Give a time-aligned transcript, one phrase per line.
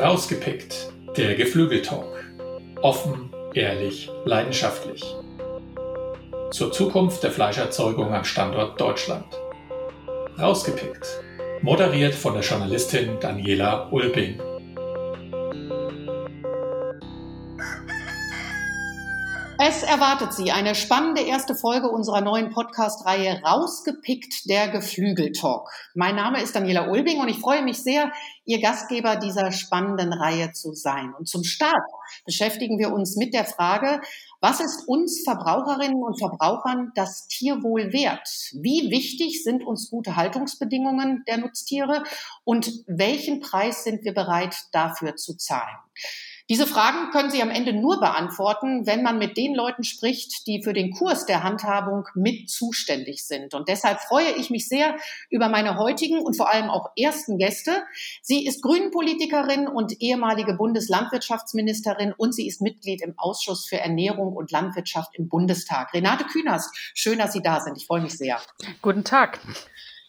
[0.00, 2.24] Rausgepickt, der Geflügeltalk.
[2.80, 5.04] Offen, ehrlich, leidenschaftlich.
[6.50, 9.26] Zur Zukunft der Fleischerzeugung am Standort Deutschland.
[10.38, 11.06] Rausgepickt.
[11.60, 14.40] Moderiert von der Journalistin Daniela Ulbing.
[19.70, 25.68] Es erwartet Sie eine spannende erste Folge unserer neuen Podcast-Reihe Rausgepickt der Geflügeltalk.
[25.94, 28.10] Mein Name ist Daniela Ulbing und ich freue mich sehr,
[28.44, 31.14] Ihr Gastgeber dieser spannenden Reihe zu sein.
[31.16, 31.84] Und zum Start
[32.26, 34.00] beschäftigen wir uns mit der Frage,
[34.40, 38.28] was ist uns Verbraucherinnen und Verbrauchern das Tierwohl wert?
[38.60, 42.02] Wie wichtig sind uns gute Haltungsbedingungen der Nutztiere
[42.42, 45.78] und welchen Preis sind wir bereit dafür zu zahlen?
[46.50, 50.64] Diese Fragen können Sie am Ende nur beantworten, wenn man mit den Leuten spricht, die
[50.64, 53.54] für den Kurs der Handhabung mit zuständig sind.
[53.54, 54.96] Und deshalb freue ich mich sehr
[55.30, 57.84] über meine heutigen und vor allem auch ersten Gäste.
[58.20, 64.50] Sie ist Grünenpolitikerin und ehemalige Bundeslandwirtschaftsministerin und sie ist Mitglied im Ausschuss für Ernährung und
[64.50, 65.94] Landwirtschaft im Bundestag.
[65.94, 67.76] Renate Künast, schön, dass Sie da sind.
[67.76, 68.40] Ich freue mich sehr.
[68.82, 69.38] Guten Tag.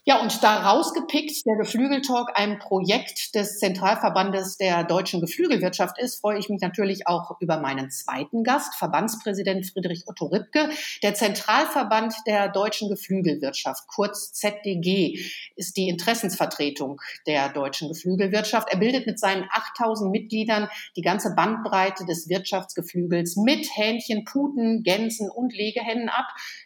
[0.04, 6.40] Ja, und da rausgepickt der Geflügeltalk ein Projekt des Zentralverbandes der deutschen Geflügelwirtschaft ist, freue
[6.40, 10.70] ich mich natürlich auch über meinen zweiten Gast, Verbandspräsident Friedrich Otto Ripke.
[11.04, 15.20] Der Zentralverband der deutschen Geflügelwirtschaft, kurz ZDG,
[15.56, 18.70] ist die Interessensvertretung der deutschen Geflügelwirtschaft.
[18.72, 25.30] Er bildet mit seinen 8000 Mitgliedern die ganze Bandbreite des Wirtschaftsgeflügels mit Hähnchen, Puten, Gänsen
[25.30, 26.26] und Legehennen ab.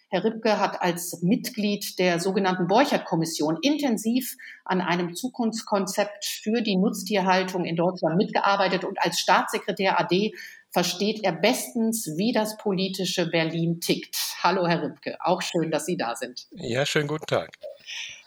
[0.09, 7.65] Herr Ripke hat als Mitglied der sogenannten Borchert-Kommission intensiv an einem Zukunftskonzept für die Nutztierhaltung
[7.65, 10.33] in Deutschland mitgearbeitet und als Staatssekretär AD
[10.71, 14.17] versteht er bestens, wie das politische Berlin tickt.
[14.43, 15.17] Hallo, Herr Ripke.
[15.21, 16.47] Auch schön, dass Sie da sind.
[16.51, 17.49] Ja, schönen guten Tag.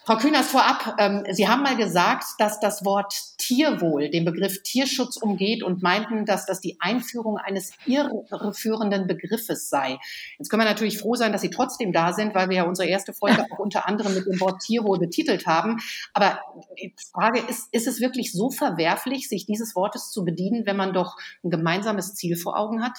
[0.05, 5.17] Frau Kühners, vorab, ähm, Sie haben mal gesagt, dass das Wort Tierwohl den Begriff Tierschutz
[5.17, 9.99] umgeht und meinten, dass das die Einführung eines irreführenden Begriffes sei.
[10.37, 12.87] Jetzt können wir natürlich froh sein, dass Sie trotzdem da sind, weil wir ja unsere
[12.87, 15.77] erste Folge auch unter anderem mit dem Wort Tierwohl betitelt haben.
[16.13, 16.39] Aber
[16.81, 20.93] die Frage ist, ist es wirklich so verwerflich, sich dieses Wortes zu bedienen, wenn man
[20.93, 22.97] doch ein gemeinsames Ziel vor Augen hat?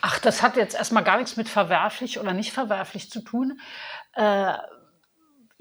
[0.00, 3.60] Ach, das hat jetzt erstmal gar nichts mit verwerflich oder nicht verwerflich zu tun.
[4.14, 4.54] Äh,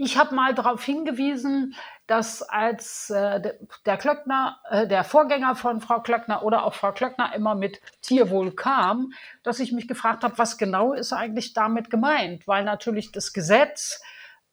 [0.04, 1.76] ich habe mal darauf hingewiesen,
[2.08, 3.54] dass als äh,
[3.86, 8.56] der Klöckner, äh, der Vorgänger von Frau Klöckner oder auch Frau Klöckner immer mit Tierwohl
[8.56, 9.14] kam,
[9.44, 12.48] dass ich mich gefragt habe, was genau ist eigentlich damit gemeint?
[12.48, 14.02] Weil natürlich das Gesetz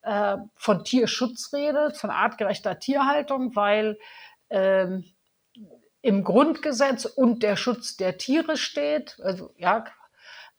[0.02, 3.98] äh, von Tierschutz redet, von artgerechter Tierhaltung, weil
[4.50, 5.04] ähm,
[6.02, 9.18] im Grundgesetz und der Schutz der Tiere steht.
[9.22, 9.84] Also ja,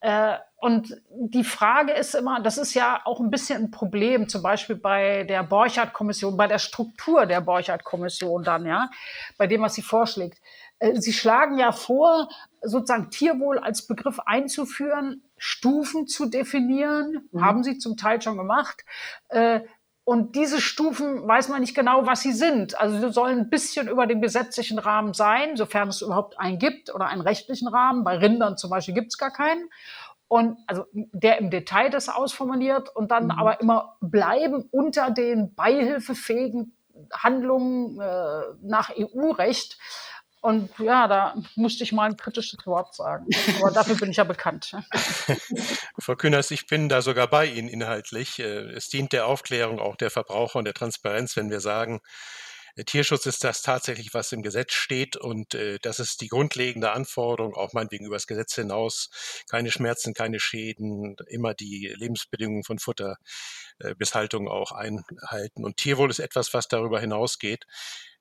[0.01, 4.41] äh, und die Frage ist immer, das ist ja auch ein bisschen ein Problem, zum
[4.41, 8.89] Beispiel bei der Borchardt-Kommission, bei der Struktur der Borchardt-Kommission dann, ja,
[9.37, 10.39] bei dem, was sie vorschlägt.
[10.79, 12.29] Äh, sie schlagen ja vor,
[12.61, 17.41] sozusagen Tierwohl als Begriff einzuführen, Stufen zu definieren, mhm.
[17.41, 18.83] haben sie zum Teil schon gemacht.
[19.29, 19.61] Äh,
[20.09, 22.79] und diese Stufen weiß man nicht genau, was sie sind.
[22.79, 26.91] Also sie sollen ein bisschen über dem gesetzlichen Rahmen sein, sofern es überhaupt einen gibt
[26.91, 28.03] oder einen rechtlichen Rahmen.
[28.03, 29.69] Bei Rindern zum Beispiel gibt es gar keinen.
[30.27, 33.31] Und also der im Detail das ausformuliert und dann mhm.
[33.33, 36.75] aber immer bleiben unter den beihilfefähigen
[37.13, 39.77] Handlungen äh, nach EU-Recht.
[40.41, 43.27] Und ja, da musste ich mal ein kritisches Wort sagen.
[43.59, 44.73] Aber dafür bin ich ja bekannt.
[45.99, 48.39] Frau Kühners, ich bin da sogar bei Ihnen inhaltlich.
[48.39, 51.99] Äh, es dient der Aufklärung auch der Verbraucher und der Transparenz, wenn wir sagen,
[52.85, 57.55] Tierschutz ist das tatsächlich, was im Gesetz steht und äh, das ist die grundlegende Anforderung,
[57.55, 59.09] auch meinetwegen über das Gesetz hinaus.
[59.49, 63.17] Keine Schmerzen, keine Schäden, immer die Lebensbedingungen von Futter
[63.79, 65.65] äh, bis Haltung auch einhalten.
[65.65, 67.65] Und Tierwohl ist etwas, was darüber hinausgeht.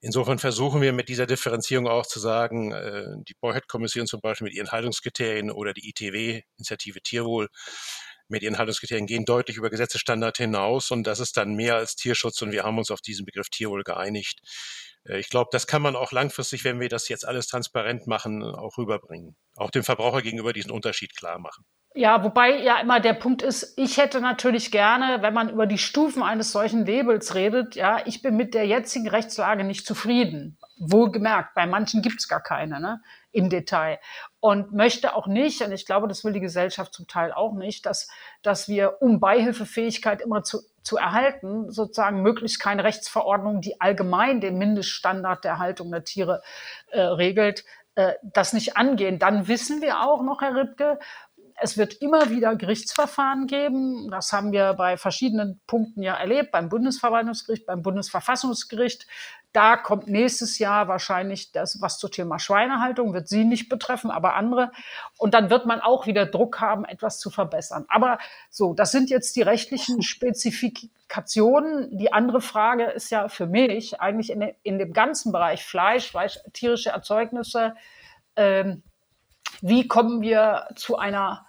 [0.01, 4.55] Insofern versuchen wir mit dieser Differenzierung auch zu sagen, äh, die Borchert-Kommission zum Beispiel mit
[4.55, 7.49] ihren Haltungskriterien oder die ITW, Initiative Tierwohl,
[8.29, 12.41] mit ihren Haltungskriterien gehen deutlich über Gesetzesstandard hinaus und das ist dann mehr als Tierschutz
[12.43, 14.41] und wir haben uns auf diesen Begriff Tierwohl geeinigt.
[15.05, 18.43] Äh, ich glaube, das kann man auch langfristig, wenn wir das jetzt alles transparent machen,
[18.43, 19.37] auch rüberbringen.
[19.57, 21.65] Auch dem Verbraucher gegenüber diesen Unterschied klar machen.
[21.99, 25.79] Ja, wobei ja immer der Punkt ist, ich hätte natürlich gerne, wenn man über die
[25.79, 30.57] Stufen eines solchen Labels redet, ja, ich bin mit der jetzigen Rechtslage nicht zufrieden.
[30.79, 33.03] Wohlgemerkt, bei manchen gibt es gar keine, ne,
[33.33, 33.99] im Detail.
[34.39, 37.85] Und möchte auch nicht, und ich glaube, das will die Gesellschaft zum Teil auch nicht,
[37.85, 38.09] dass,
[38.43, 44.57] dass wir, um Beihilfefähigkeit immer zu, zu erhalten, sozusagen möglichst keine Rechtsverordnung, die allgemein den
[44.57, 46.43] Mindeststandard der Haltung der Tiere
[46.93, 47.65] äh, regelt,
[47.99, 49.19] äh, das nicht angehen.
[49.19, 51.01] Dann wissen wir auch noch, Herr Ripke,
[51.61, 54.11] es wird immer wieder Gerichtsverfahren geben.
[54.11, 59.07] Das haben wir bei verschiedenen Punkten ja erlebt, beim Bundesverwaltungsgericht, beim Bundesverfassungsgericht.
[59.53, 64.35] Da kommt nächstes Jahr wahrscheinlich das, was zum Thema Schweinehaltung, wird sie nicht betreffen, aber
[64.35, 64.71] andere.
[65.17, 67.87] Und dann wird man auch wieder Druck haben, etwas zu verbessern.
[67.89, 68.19] Aber
[68.51, 71.97] so, das sind jetzt die rechtlichen Spezifikationen.
[71.97, 76.39] Die andere Frage ist ja für mich eigentlich in, in dem ganzen Bereich Fleisch, Fleisch
[76.53, 77.75] tierische Erzeugnisse,
[78.37, 78.83] ähm,
[79.61, 81.48] wie kommen wir zu einer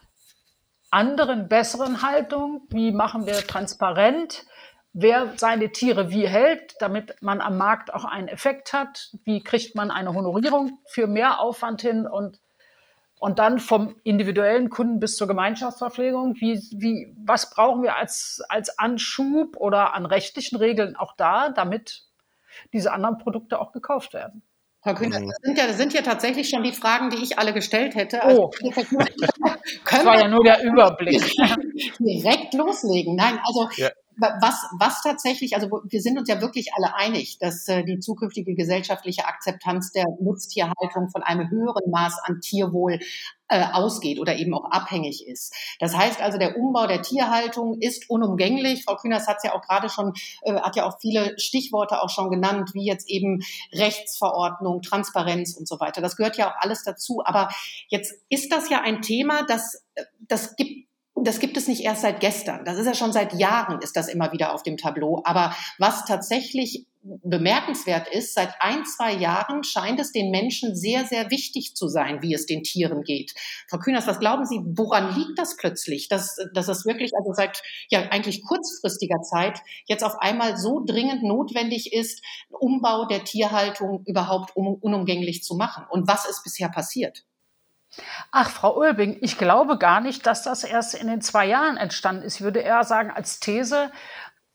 [0.91, 2.61] anderen, besseren Haltung?
[2.69, 4.45] Wie machen wir transparent?
[4.93, 9.11] wer seine Tiere wie hält, damit man am Markt auch einen Effekt hat.
[9.23, 12.39] Wie kriegt man eine Honorierung für mehr Aufwand hin und
[13.19, 16.35] und dann vom individuellen Kunden bis zur Gemeinschaftsverpflegung.
[16.35, 22.05] Wie, wie, was brauchen wir als, als Anschub oder an rechtlichen Regeln auch da, damit
[22.71, 24.41] diese anderen Produkte auch gekauft werden?
[24.89, 25.29] Frau Kühner, mhm.
[25.29, 28.23] das sind, ja, das sind ja tatsächlich schon die Fragen, die ich alle gestellt hätte.
[28.23, 28.69] Also, oh,
[29.89, 31.21] das war ja nur der Überblick.
[31.99, 33.15] Direkt loslegen.
[33.15, 37.67] Nein, also ja was, was tatsächlich, also wir sind uns ja wirklich alle einig, dass
[37.67, 42.99] äh, die zukünftige gesellschaftliche Akzeptanz der Nutztierhaltung von einem höheren Maß an Tierwohl
[43.49, 45.53] äh, ausgeht oder eben auch abhängig ist.
[45.79, 48.83] Das heißt also, der Umbau der Tierhaltung ist unumgänglich.
[48.83, 50.13] Frau Kühners hat ja auch gerade schon,
[50.43, 53.41] äh, hat ja auch viele Stichworte auch schon genannt, wie jetzt eben
[53.73, 56.01] Rechtsverordnung, Transparenz und so weiter.
[56.01, 57.23] Das gehört ja auch alles dazu.
[57.25, 57.49] Aber
[57.87, 60.88] jetzt ist das ja ein Thema, das, äh, das gibt
[61.23, 62.65] das gibt es nicht erst seit gestern.
[62.65, 65.21] Das ist ja schon seit Jahren ist das immer wieder auf dem Tableau.
[65.25, 71.31] Aber was tatsächlich bemerkenswert ist, seit ein, zwei Jahren scheint es den Menschen sehr, sehr
[71.31, 73.33] wichtig zu sein, wie es den Tieren geht.
[73.69, 77.61] Frau Kühners, was glauben Sie, woran liegt das plötzlich, dass, dass es wirklich, also seit
[77.89, 84.55] ja eigentlich kurzfristiger Zeit jetzt auf einmal so dringend notwendig ist, Umbau der Tierhaltung überhaupt
[84.55, 85.85] unumgänglich zu machen?
[85.89, 87.23] Und was ist bisher passiert?
[88.31, 92.23] Ach, Frau Ulbing, ich glaube gar nicht, dass das erst in den zwei Jahren entstanden
[92.23, 92.35] ist.
[92.35, 93.91] Ich würde eher sagen, als These,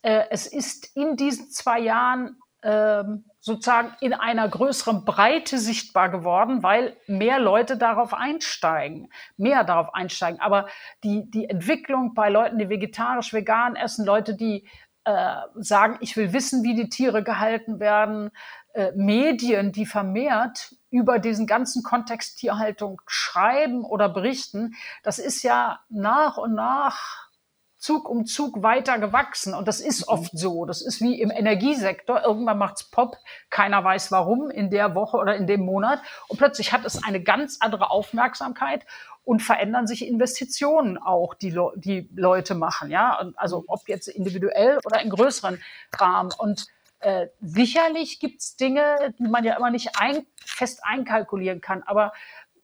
[0.03, 3.05] äh, es ist in diesen zwei Jahren äh,
[3.41, 10.41] sozusagen in einer größeren Breite sichtbar geworden, weil mehr Leute darauf einsteigen, mehr darauf einsteigen.
[10.41, 10.67] Aber
[11.03, 14.67] die, die Entwicklung bei Leuten, die vegetarisch, vegan essen, Leute, die
[15.05, 18.31] äh, sagen, ich will wissen, wie die Tiere gehalten werden,
[18.73, 25.81] äh, Medien, die vermehrt über diesen ganzen Kontext Tierhaltung schreiben oder berichten, das ist ja
[25.89, 27.25] nach und nach
[27.77, 29.55] Zug um Zug weiter gewachsen.
[29.55, 30.13] Und das ist mhm.
[30.13, 30.65] oft so.
[30.67, 32.23] Das ist wie im Energiesektor.
[32.23, 33.17] Irgendwann macht's Pop.
[33.51, 36.01] Keiner weiß warum in der Woche oder in dem Monat.
[36.29, 38.87] Und plötzlich hat es eine ganz andere Aufmerksamkeit
[39.25, 42.89] und verändern sich Investitionen auch, die, Le die Leute machen.
[42.93, 45.61] Ja, und also ob jetzt individuell oder in größeren
[45.99, 46.31] Rahmen.
[46.39, 46.69] Und
[47.05, 51.83] äh, sicherlich gibt es Dinge, die man ja immer nicht ein, fest einkalkulieren kann.
[51.83, 52.15] Aber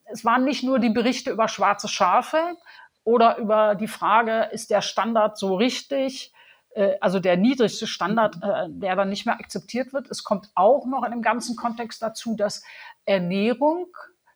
[0.06, 2.56] es waren nicht nur die Berichte über schwarze Schafe
[3.04, 6.32] oder über die Frage, ist der Standard so richtig?
[6.70, 10.10] Äh, also der niedrigste Standard, äh, der dann nicht mehr akzeptiert wird.
[10.10, 12.62] Es kommt auch noch in dem ganzen Kontext dazu, dass
[13.04, 13.88] Ernährung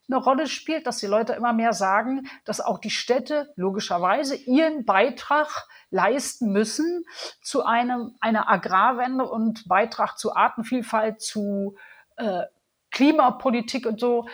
[0.09, 4.85] eine Rolle spielt, dass die Leute immer mehr sagen, dass auch die Städte logischerweise ihren
[4.85, 7.05] Beitrag leisten müssen
[7.43, 11.77] zu einem, einer Agrarwende und Beitrag zu Artenvielfalt, zu
[12.17, 12.43] äh,
[12.91, 14.27] Klimapolitik und so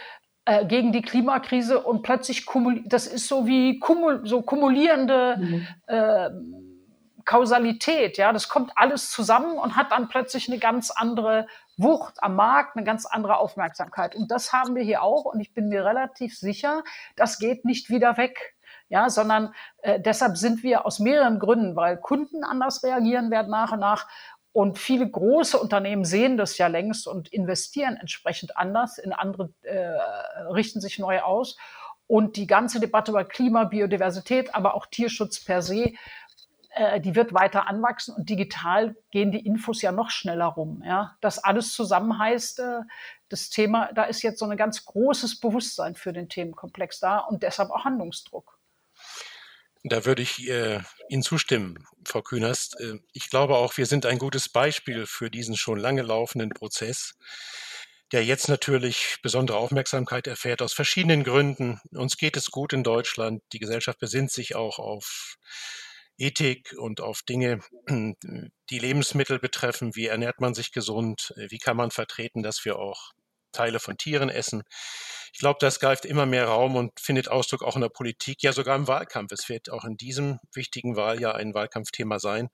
[0.44, 2.46] äh, gegen die Klimakrise und plötzlich
[2.86, 5.66] das ist so wie kumul so kumulierende mhm.
[5.86, 6.30] äh,
[7.24, 11.46] Kausalität, ja, das kommt alles zusammen und hat dann plötzlich eine ganz andere
[11.82, 14.14] Wucht am Markt, eine ganz andere Aufmerksamkeit.
[14.14, 15.24] Und das haben wir hier auch.
[15.24, 16.82] Und ich bin mir relativ sicher,
[17.16, 18.54] das geht nicht wieder weg.
[18.88, 23.70] Ja, sondern äh, deshalb sind wir aus mehreren Gründen, weil Kunden anders reagieren werden nach
[23.70, 24.08] und nach
[24.52, 29.86] und viele große Unternehmen sehen das ja längst und investieren entsprechend anders, in andere äh,
[30.52, 31.56] richten sich neu aus.
[32.08, 35.92] Und die ganze Debatte über Klima, Biodiversität, aber auch Tierschutz per se
[36.80, 40.82] äh, die wird weiter anwachsen und digital gehen die Infos ja noch schneller rum.
[40.86, 42.80] Ja, das alles zusammen heißt, äh,
[43.28, 47.42] das Thema, da ist jetzt so ein ganz großes Bewusstsein für den Themenkomplex da und
[47.42, 48.58] deshalb auch Handlungsdruck.
[49.82, 52.80] Da würde ich äh, Ihnen zustimmen, Frau Künast.
[52.80, 57.12] Äh, ich glaube auch, wir sind ein gutes Beispiel für diesen schon lange laufenden Prozess,
[58.12, 61.78] der jetzt natürlich besondere Aufmerksamkeit erfährt aus verschiedenen Gründen.
[61.92, 63.42] Uns geht es gut in Deutschland.
[63.52, 65.36] Die Gesellschaft besinnt sich auch auf
[66.20, 69.96] Ethik und auf Dinge, die Lebensmittel betreffen.
[69.96, 71.32] Wie ernährt man sich gesund?
[71.36, 73.12] Wie kann man vertreten, dass wir auch
[73.52, 74.62] Teile von Tieren essen?
[75.32, 78.52] Ich glaube, das greift immer mehr Raum und findet Ausdruck auch in der Politik, ja
[78.52, 79.32] sogar im Wahlkampf.
[79.32, 82.50] Es wird auch in diesem wichtigen Wahljahr ein Wahlkampfthema sein.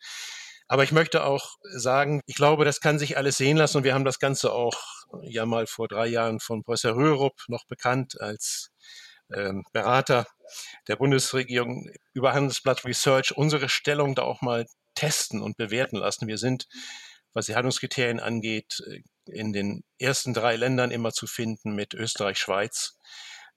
[0.68, 3.94] Aber ich möchte auch sagen, ich glaube, das kann sich alles sehen lassen und wir
[3.94, 4.76] haben das Ganze auch
[5.22, 8.70] ja mal vor drei Jahren von Professor Röhrup noch bekannt als
[9.28, 10.26] Berater
[10.88, 16.26] der Bundesregierung über Handelsblatt Research unsere Stellung da auch mal testen und bewerten lassen.
[16.26, 16.66] Wir sind,
[17.32, 22.38] was die Handlungskriterien angeht, äh, in den ersten drei Ländern immer zu finden mit Österreich,
[22.38, 22.96] Schweiz.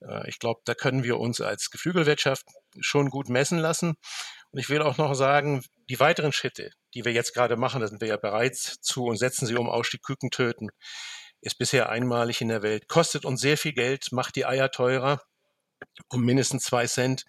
[0.02, 2.46] Äh, ich glaube, da können wir uns als Geflügelwirtschaft
[2.80, 3.96] schon gut messen lassen.
[4.52, 7.88] Und ich will auch noch sagen, die weiteren Schritte, die wir jetzt gerade machen, da
[7.88, 10.70] sind wir ja bereits zu und setzen sie um Ausstieg Küken töten,
[11.42, 15.22] ist bisher einmalig in der Welt, kostet uns sehr viel Geld, macht die Eier teurer
[16.10, 17.26] um mindestens zwei Cent,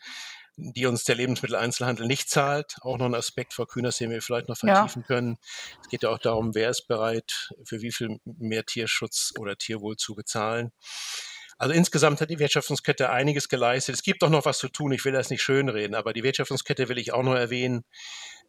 [0.56, 2.76] die uns der Lebensmitteleinzelhandel nicht zahlt.
[2.82, 5.06] Auch noch ein Aspekt, Frau Kühners, den wir vielleicht noch vertiefen ja.
[5.06, 5.38] können.
[5.82, 9.96] Es geht ja auch darum, wer ist bereit, für wie viel mehr Tierschutz oder Tierwohl
[9.96, 10.72] zu bezahlen.
[11.60, 13.94] Also insgesamt hat die Wertschöpfungskette einiges geleistet.
[13.94, 14.92] Es gibt auch noch was zu tun.
[14.92, 17.84] Ich will das nicht schönreden, aber die Wertschöpfungskette will ich auch noch erwähnen.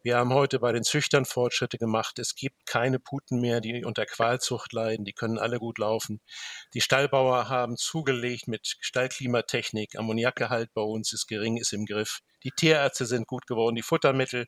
[0.02, 2.18] Wir haben heute bei den Züchtern Fortschritte gemacht.
[2.18, 5.04] Es gibt keine Puten mehr, die unter Qualzucht leiden.
[5.04, 6.20] Die können alle gut laufen.
[6.74, 9.96] Die Stallbauer haben zugelegt mit Stallklimatechnik.
[9.96, 12.20] Ammoniakgehalt bei uns ist gering, ist im Griff.
[12.44, 14.46] Die Tierärzte sind gut geworden, die Futtermittel.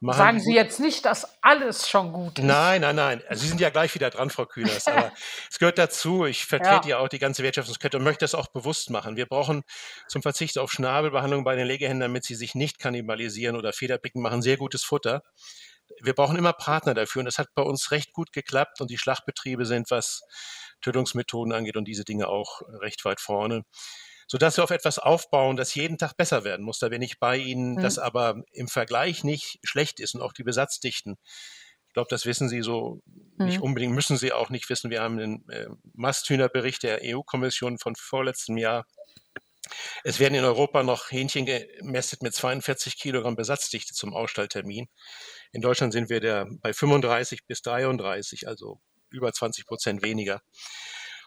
[0.00, 2.44] Machen Sagen Sie jetzt nicht, dass alles schon gut ist.
[2.44, 3.22] Nein, nein, nein.
[3.28, 4.86] Also Sie sind ja gleich wieder dran, Frau Kühners.
[4.86, 5.12] Aber
[5.50, 6.26] es gehört dazu.
[6.26, 6.96] Ich vertrete ja.
[6.96, 9.16] ja auch die ganze Wertschöpfungskette und möchte das auch bewusst machen.
[9.16, 9.62] Wir brauchen
[10.08, 14.42] zum Verzicht auf Schnabelbehandlung bei den Legehändlern, damit sie sich nicht kannibalisieren oder Federpicken machen,
[14.42, 15.22] sehr gutes Futter.
[16.00, 18.98] Wir brauchen immer Partner dafür und das hat bei uns recht gut geklappt und die
[18.98, 20.22] Schlachtbetriebe sind, was
[20.80, 23.64] Tötungsmethoden angeht und diese Dinge auch recht weit vorne
[24.26, 26.78] sodass wir auf etwas aufbauen, das jeden Tag besser werden muss.
[26.78, 27.82] Da bin ich bei Ihnen, mhm.
[27.82, 31.16] das aber im Vergleich nicht schlecht ist und auch die Besatzdichten.
[31.88, 33.02] Ich glaube, das wissen Sie so
[33.36, 33.46] mhm.
[33.46, 34.90] nicht unbedingt, müssen Sie auch nicht wissen.
[34.90, 38.86] Wir haben den äh, Masthühnerbericht der EU-Kommission von vorletztem Jahr.
[40.02, 44.88] Es werden in Europa noch Hähnchen gemästet mit 42 Kilogramm Besatzdichte zum Ausstalltermin.
[45.52, 48.80] In Deutschland sind wir der bei 35 bis 33, also
[49.10, 50.42] über 20 Prozent weniger.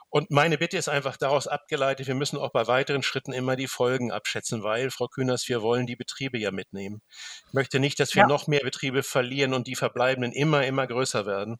[0.09, 3.67] Und meine Bitte ist einfach daraus abgeleitet, wir müssen auch bei weiteren Schritten immer die
[3.67, 7.01] Folgen abschätzen, weil, Frau Kühners, wir wollen die Betriebe ja mitnehmen.
[7.47, 8.27] Ich möchte nicht, dass wir ja.
[8.27, 11.59] noch mehr Betriebe verlieren und die verbleibenden immer, immer größer werden.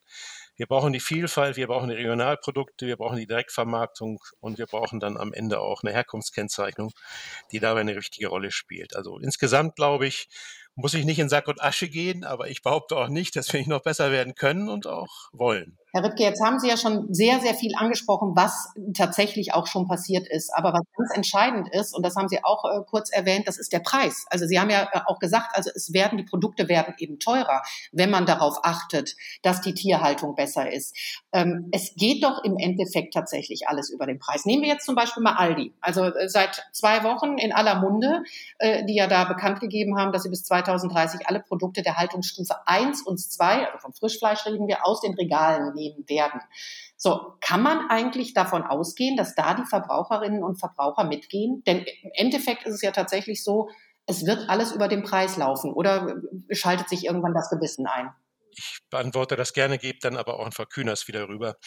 [0.55, 4.99] Wir brauchen die Vielfalt, wir brauchen die Regionalprodukte, wir brauchen die Direktvermarktung und wir brauchen
[4.99, 6.93] dann am Ende auch eine Herkunftskennzeichnung,
[7.51, 8.95] die dabei eine wichtige Rolle spielt.
[8.95, 10.29] Also insgesamt glaube ich,
[10.73, 13.59] muss ich nicht in Sack und Asche gehen, aber ich behaupte auch nicht, dass wir
[13.59, 15.77] nicht noch besser werden können und auch wollen.
[15.93, 19.87] Herr Rittke, jetzt haben Sie ja schon sehr, sehr viel angesprochen, was tatsächlich auch schon
[19.87, 20.53] passiert ist.
[20.53, 23.71] Aber was ganz entscheidend ist, und das haben Sie auch äh, kurz erwähnt, das ist
[23.71, 24.25] der Preis.
[24.29, 27.61] Also Sie haben ja äh, auch gesagt, also es werden, die Produkte werden eben teurer,
[27.93, 30.93] wenn man darauf achtet, dass die Tierhaltung besser ist.
[31.31, 34.45] Ähm, es geht doch im Endeffekt tatsächlich alles über den Preis.
[34.45, 35.73] Nehmen wir jetzt zum Beispiel mal Aldi.
[35.79, 38.23] Also äh, seit zwei Wochen in aller Munde,
[38.57, 42.55] äh, die ja da bekannt gegeben haben, dass sie bis 2030 alle Produkte der Haltungsstufe
[42.65, 46.41] 1 und 2, also vom Frischfleisch reden wir, aus den Regalen nehmen nehmen werden.
[46.95, 51.63] So, kann man eigentlich davon ausgehen, dass da die Verbraucherinnen und Verbraucher mitgehen?
[51.65, 53.69] Denn im Endeffekt ist es ja tatsächlich so,
[54.05, 56.15] es wird alles über den Preis laufen oder
[56.49, 58.09] schaltet sich irgendwann das Gewissen ein?
[58.51, 61.57] Ich beantworte das gerne, gebe dann aber auch an Frau Kühners wieder rüber,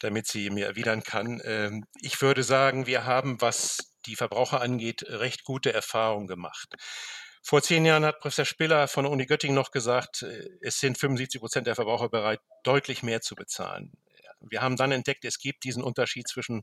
[0.00, 1.42] damit sie mir erwidern kann.
[1.44, 6.74] Ähm, ich würde sagen, wir haben, was die Verbraucher angeht, recht gute Erfahrungen gemacht.
[7.42, 10.98] Vor zehn Jahren hat Professor Spiller von der Uni Göttingen noch gesagt, äh, es sind
[10.98, 13.92] 75 Prozent der Verbraucher bereit, deutlich mehr zu bezahlen.
[14.40, 16.62] Wir haben dann entdeckt, es gibt diesen Unterschied zwischen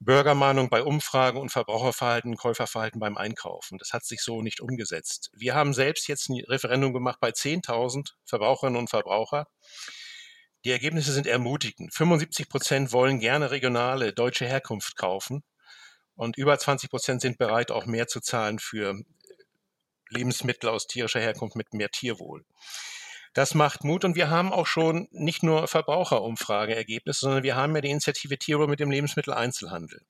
[0.00, 3.78] Bürgermahnung bei Umfragen und Verbraucherverhalten, Käuferverhalten beim Einkaufen.
[3.78, 5.30] Das hat sich so nicht umgesetzt.
[5.34, 9.46] Wir haben selbst jetzt ein Referendum gemacht bei 10.000 Verbraucherinnen und Verbraucher.
[10.64, 11.94] Die Ergebnisse sind ermutigend.
[11.94, 15.42] 75 Prozent wollen gerne regionale deutsche Herkunft kaufen
[16.16, 18.94] und über 20 Prozent sind bereit, auch mehr zu zahlen für
[20.10, 22.44] Lebensmittel aus tierischer Herkunft mit mehr Tierwohl.
[23.34, 27.80] Das macht Mut und wir haben auch schon nicht nur Verbraucherumfrageergebnisse, sondern wir haben ja
[27.80, 30.00] die Initiative Tierwohl mit dem Lebensmitteleinzelhandel.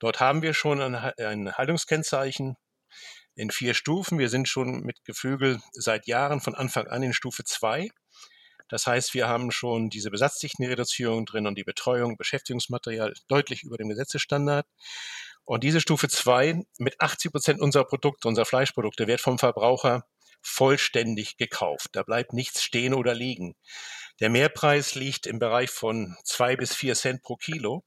[0.00, 2.56] Dort haben wir schon ein, Haltungskennzeichen
[3.36, 4.18] in vier Stufen.
[4.18, 7.88] Wir sind schon mit Geflügel seit Jahren von Anfang an in Stufe zwei.
[8.68, 13.88] Das heißt, wir haben schon diese Besatzdichtenreduzierung drin und die Betreuung, Beschäftigungsmaterial deutlich über dem
[13.88, 14.66] Gesetzesstandard.
[15.46, 20.04] Und diese Stufe zwei mit 80 Prozent unserer Produkte, unserer Fleischprodukte, wird vom Verbraucher
[20.42, 21.90] vollständig gekauft.
[21.92, 23.54] Da bleibt nichts stehen oder liegen.
[24.20, 27.84] Der Mehrpreis liegt im Bereich von zwei bis vier Cent pro Kilo.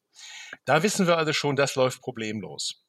[0.66, 2.84] Da wissen wir also schon, das läuft problemlos.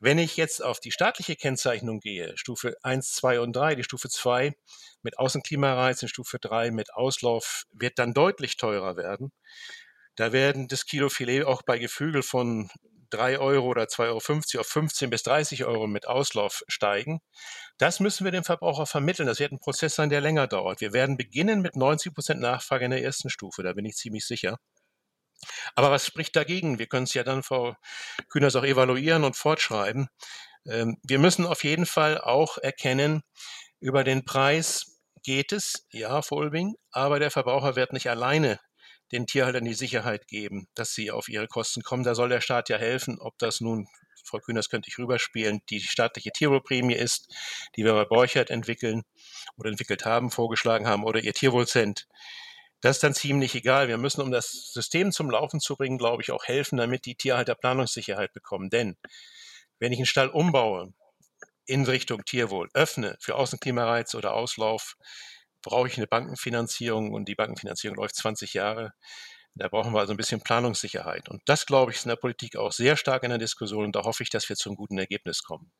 [0.00, 4.10] Wenn ich jetzt auf die staatliche Kennzeichnung gehe, Stufe 1, 2 und 3, die Stufe
[4.10, 4.54] 2
[5.02, 9.32] mit Außenklimareiz, in Stufe 3 mit Auslauf, wird dann deutlich teurer werden.
[10.16, 12.70] Da werden das Kilo Filet auch bei Geflügel von
[13.16, 17.20] 3 Euro oder 2,50 Euro auf 15 bis 30 Euro mit Auslauf steigen.
[17.78, 19.26] Das müssen wir dem Verbraucher vermitteln.
[19.26, 20.80] Das wird ein Prozess sein, der länger dauert.
[20.80, 24.26] Wir werden beginnen mit 90 Prozent Nachfrage in der ersten Stufe, da bin ich ziemlich
[24.26, 24.58] sicher.
[25.74, 26.78] Aber was spricht dagegen?
[26.78, 27.74] Wir können es ja dann, Frau
[28.30, 30.08] Kühners, auch evaluieren und fortschreiben.
[30.66, 33.22] Ähm, wir müssen auf jeden Fall auch erkennen,
[33.80, 38.58] über den Preis geht es, ja, Folbing, aber der Verbraucher wird nicht alleine
[39.12, 42.04] den Tierhaltern die Sicherheit geben, dass sie auf ihre Kosten kommen.
[42.04, 43.86] Da soll der Staat ja helfen, ob das nun
[44.24, 47.28] Frau Kühners könnte ich rüberspielen, die staatliche Tierwohlprämie ist,
[47.76, 49.02] die wir bei Borchert entwickeln
[49.56, 52.06] oder entwickelt haben, vorgeschlagen haben, oder ihr Tierwohlcent.
[52.80, 53.88] Das ist dann ziemlich egal.
[53.88, 57.14] Wir müssen, um das System zum Laufen zu bringen, glaube ich, auch helfen, damit die
[57.14, 58.70] Tierhalter Planungssicherheit bekommen.
[58.70, 58.96] Denn
[59.78, 60.92] wenn ich einen Stall umbaue
[61.66, 64.96] in Richtung Tierwohl, öffne für Außenklimareiz oder Auslauf,
[65.64, 68.92] brauche ich eine Bankenfinanzierung und die Bankenfinanzierung läuft 20 Jahre.
[69.56, 71.28] Da brauchen wir also ein bisschen Planungssicherheit.
[71.28, 73.84] Und das, glaube ich, ist in der Politik auch sehr stark in der Diskussion.
[73.84, 75.70] Und da hoffe ich, dass wir zu einem guten Ergebnis kommen.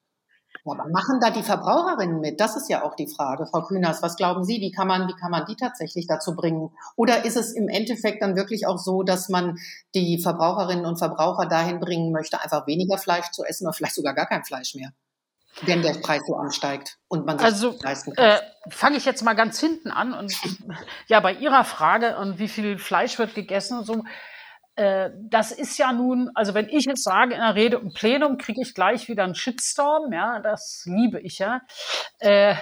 [0.64, 2.40] Aber machen da die Verbraucherinnen mit?
[2.40, 3.46] Das ist ja auch die Frage.
[3.46, 4.60] Frau Kühners, was glauben Sie?
[4.60, 6.70] Wie kann man, wie kann man die tatsächlich dazu bringen?
[6.96, 9.58] Oder ist es im Endeffekt dann wirklich auch so, dass man
[9.94, 14.14] die Verbraucherinnen und Verbraucher dahin bringen möchte, einfach weniger Fleisch zu essen oder vielleicht sogar
[14.14, 14.92] gar kein Fleisch mehr?
[15.62, 18.24] Wenn der Preis so ansteigt und man sich also, leisten kann.
[18.24, 20.34] Äh, Fange ich jetzt mal ganz hinten an und
[21.06, 24.04] ja, bei Ihrer Frage und wie viel Fleisch wird gegessen und so,
[24.76, 28.38] äh, das ist ja nun, also wenn ich jetzt sage in der Rede im Plenum,
[28.38, 31.60] kriege ich gleich wieder einen Shitstorm, ja, das liebe ich ja.
[32.18, 32.56] Äh,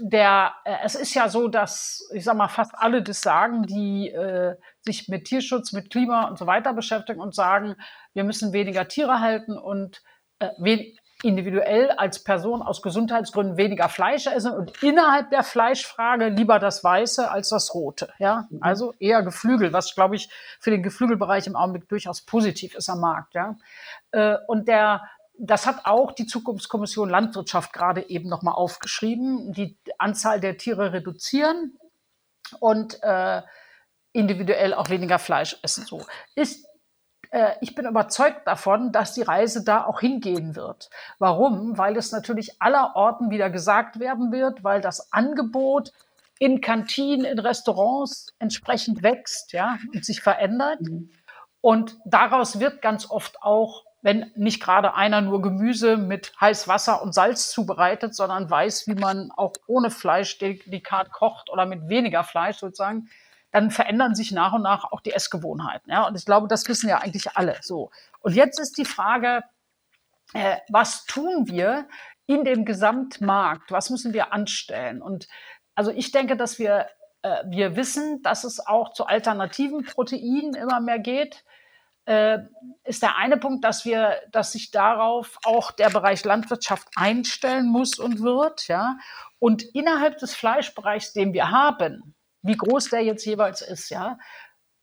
[0.00, 4.08] der, äh, es ist ja so, dass, ich sag mal, fast alle das sagen, die
[4.10, 7.76] äh, sich mit Tierschutz, mit Klima und so weiter beschäftigen und sagen,
[8.12, 10.02] wir müssen weniger Tiere halten und
[10.38, 10.48] äh,
[11.26, 17.30] individuell als Person aus Gesundheitsgründen weniger Fleisch essen und innerhalb der Fleischfrage lieber das Weiße
[17.30, 18.08] als das Rote.
[18.18, 18.62] Ja, mhm.
[18.62, 20.30] also eher Geflügel, was glaube ich
[20.60, 23.34] für den Geflügelbereich im Augenblick durchaus positiv ist am Markt.
[23.34, 23.56] Ja,
[24.12, 25.02] äh, und der
[25.38, 31.76] das hat auch die Zukunftskommission Landwirtschaft gerade eben nochmal aufgeschrieben, die Anzahl der Tiere reduzieren
[32.58, 33.42] und äh,
[34.12, 35.84] individuell auch weniger Fleisch essen.
[35.84, 36.66] So ist
[37.60, 40.90] ich bin überzeugt davon, dass die Reise da auch hingehen wird.
[41.18, 41.76] Warum?
[41.78, 45.92] Weil es natürlich aller Orten wieder gesagt werden wird, weil das Angebot
[46.38, 50.80] in Kantinen, in Restaurants entsprechend wächst, ja, und sich verändert.
[50.80, 51.10] Mhm.
[51.60, 57.02] Und daraus wird ganz oft auch, wenn nicht gerade einer nur Gemüse mit heiß Wasser
[57.02, 62.22] und Salz zubereitet, sondern weiß, wie man auch ohne Fleisch delikat kocht oder mit weniger
[62.22, 63.08] Fleisch sozusagen,
[63.56, 65.90] dann verändern sich nach und nach auch die Essgewohnheiten.
[65.90, 66.06] Ja?
[66.06, 67.90] Und ich glaube, das wissen ja eigentlich alle so.
[68.20, 69.44] Und jetzt ist die Frage,
[70.34, 71.88] äh, was tun wir
[72.26, 73.72] in dem Gesamtmarkt?
[73.72, 75.00] Was müssen wir anstellen?
[75.00, 75.26] Und
[75.74, 76.86] also ich denke, dass wir,
[77.22, 81.42] äh, wir wissen, dass es auch zu alternativen Proteinen immer mehr geht.
[82.04, 82.40] Äh,
[82.84, 87.98] ist der eine Punkt, dass wir, dass sich darauf auch der Bereich Landwirtschaft einstellen muss
[87.98, 88.98] und wird, ja.
[89.38, 92.15] Und innerhalb des Fleischbereichs, den wir haben,
[92.46, 94.18] wie groß der jetzt jeweils ist, ja,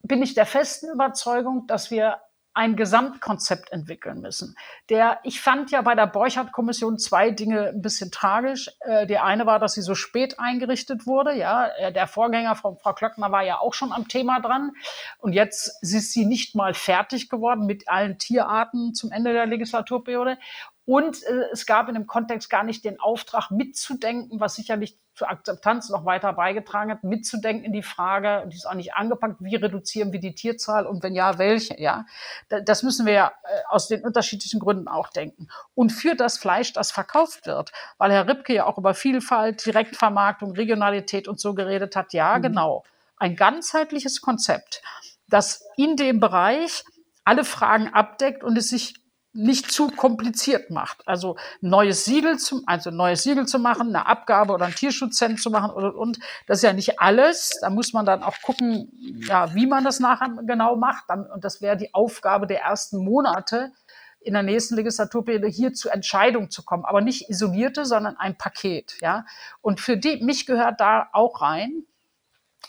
[0.01, 2.19] bin ich der festen Überzeugung, dass wir
[2.55, 4.55] ein Gesamtkonzept entwickeln müssen.
[4.89, 8.69] Der, ich fand ja bei der Borchardt-Kommission zwei Dinge ein bisschen tragisch.
[8.81, 11.33] Äh, die eine war, dass sie so spät eingerichtet wurde.
[11.33, 14.71] Ja, äh, der Vorgänger von Frau Klöckner war ja auch schon am Thema dran.
[15.17, 20.37] Und jetzt ist sie nicht mal fertig geworden mit allen Tierarten zum Ende der Legislaturperiode.
[20.85, 25.29] Und äh, es gab in dem Kontext gar nicht den Auftrag mitzudenken, was sicherlich zur
[25.29, 29.37] Akzeptanz noch weiter beigetragen hat, mitzudenken in die Frage, und die ist auch nicht angepackt,
[29.39, 32.05] wie reduzieren wir die Tierzahl und wenn ja, welche, ja.
[32.49, 35.47] Das müssen wir ja äh, aus den unterschiedlichen Gründen auch denken.
[35.75, 40.51] Und für das Fleisch, das verkauft wird, weil Herr Ripke ja auch über Vielfalt, Direktvermarktung,
[40.53, 42.41] Regionalität und so geredet hat, ja, mhm.
[42.41, 42.83] genau.
[43.17, 44.81] Ein ganzheitliches Konzept,
[45.27, 46.83] das in dem Bereich
[47.23, 48.95] alle Fragen abdeckt und es sich
[49.33, 51.07] nicht zu kompliziert macht.
[51.07, 55.49] Also neues Siegel zu, also neues Siegel zu machen, eine Abgabe oder ein Tierschutzzent zu
[55.49, 57.57] machen und, und das ist ja nicht alles.
[57.61, 58.91] Da muss man dann auch gucken,
[59.27, 61.05] ja, wie man das nachher genau macht.
[61.09, 63.71] Und das wäre die Aufgabe der ersten Monate
[64.19, 68.95] in der nächsten Legislaturperiode hier zu Entscheidung zu kommen, aber nicht isolierte, sondern ein Paket,
[69.01, 69.25] ja.
[69.61, 71.83] Und für die, mich gehört da auch rein,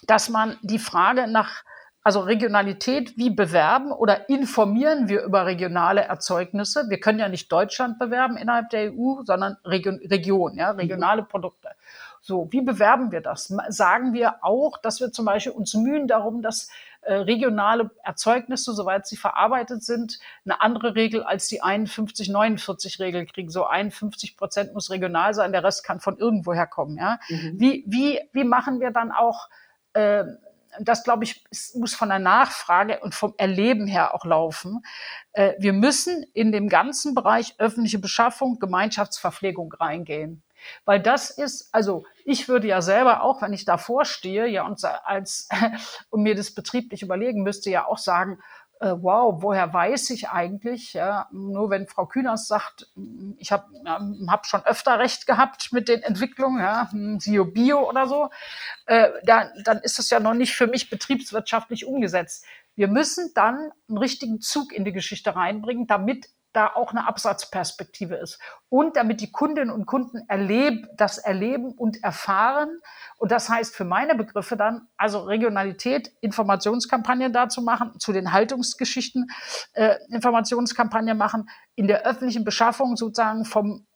[0.07, 1.63] dass man die Frage nach
[2.05, 6.85] also Regionalität, wie bewerben oder informieren wir über regionale Erzeugnisse?
[6.91, 11.29] Wir können ja nicht Deutschland bewerben innerhalb der EU, sondern Region, Region ja, regionale mhm.
[11.29, 11.71] Produkte.
[12.21, 13.55] So, wie bewerben wir das?
[13.69, 16.69] Sagen wir auch, dass wir zum Beispiel uns mühen darum, dass
[17.01, 23.49] äh, regionale Erzeugnisse, soweit sie verarbeitet sind, eine andere Regel als die 51-49-Regel kriegen.
[23.49, 26.99] So 51 Prozent muss regional sein, der Rest kann von irgendwoher kommen.
[26.99, 27.19] Ja?
[27.31, 27.61] Mhm.
[27.61, 29.49] Wie, wie, wie machen wir dann auch
[29.95, 30.25] äh,
[30.81, 34.85] das glaube ich, muss von der Nachfrage und vom Erleben her auch laufen.
[35.33, 40.43] Äh, wir müssen in dem ganzen Bereich öffentliche Beschaffung, Gemeinschaftsverpflegung reingehen.
[40.85, 44.83] Weil das ist, also ich würde ja selber auch, wenn ich davor stehe, ja, und
[45.05, 45.49] als,
[46.11, 48.39] und mir das betrieblich überlegen müsste, ja auch sagen,
[48.81, 50.93] wow, woher weiß ich eigentlich?
[50.93, 52.91] Ja, nur wenn Frau Kühners sagt,
[53.39, 53.67] ich habe
[54.29, 58.31] hab schon öfter recht gehabt mit den Entwicklungen, ja, Sio Bio oder so,
[58.87, 62.45] äh, dann, dann ist das ja noch nicht für mich betriebswirtschaftlich umgesetzt.
[62.77, 68.15] Wir müssen dann einen richtigen Zug in die Geschichte reinbringen, damit da auch eine Absatzperspektive
[68.15, 68.39] ist.
[68.69, 72.81] Und damit die Kundinnen und Kunden erleben, das erleben und erfahren.
[73.19, 79.31] Und das heißt für meine Begriffe dann, also Regionalität, Informationskampagnen dazu machen, zu den Haltungsgeschichten
[79.73, 83.87] äh, Informationskampagnen machen, in der öffentlichen Beschaffung sozusagen vom,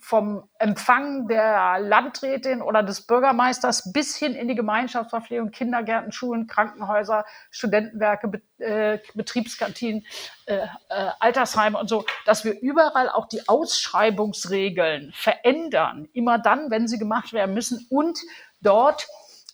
[0.00, 7.24] vom Empfang der Landrätin oder des Bürgermeisters bis hin in die Gemeinschaftsverpflegung, Kindergärten, Schulen, Krankenhäuser,
[7.50, 10.04] Studentenwerke, äh, Betriebskantinen,
[10.46, 16.88] äh, äh, Altersheime und so, dass wir überall auch die Ausschreibungsregeln verändern, immer dann, wenn
[16.88, 18.18] sie gemacht werden müssen und
[18.60, 19.06] dort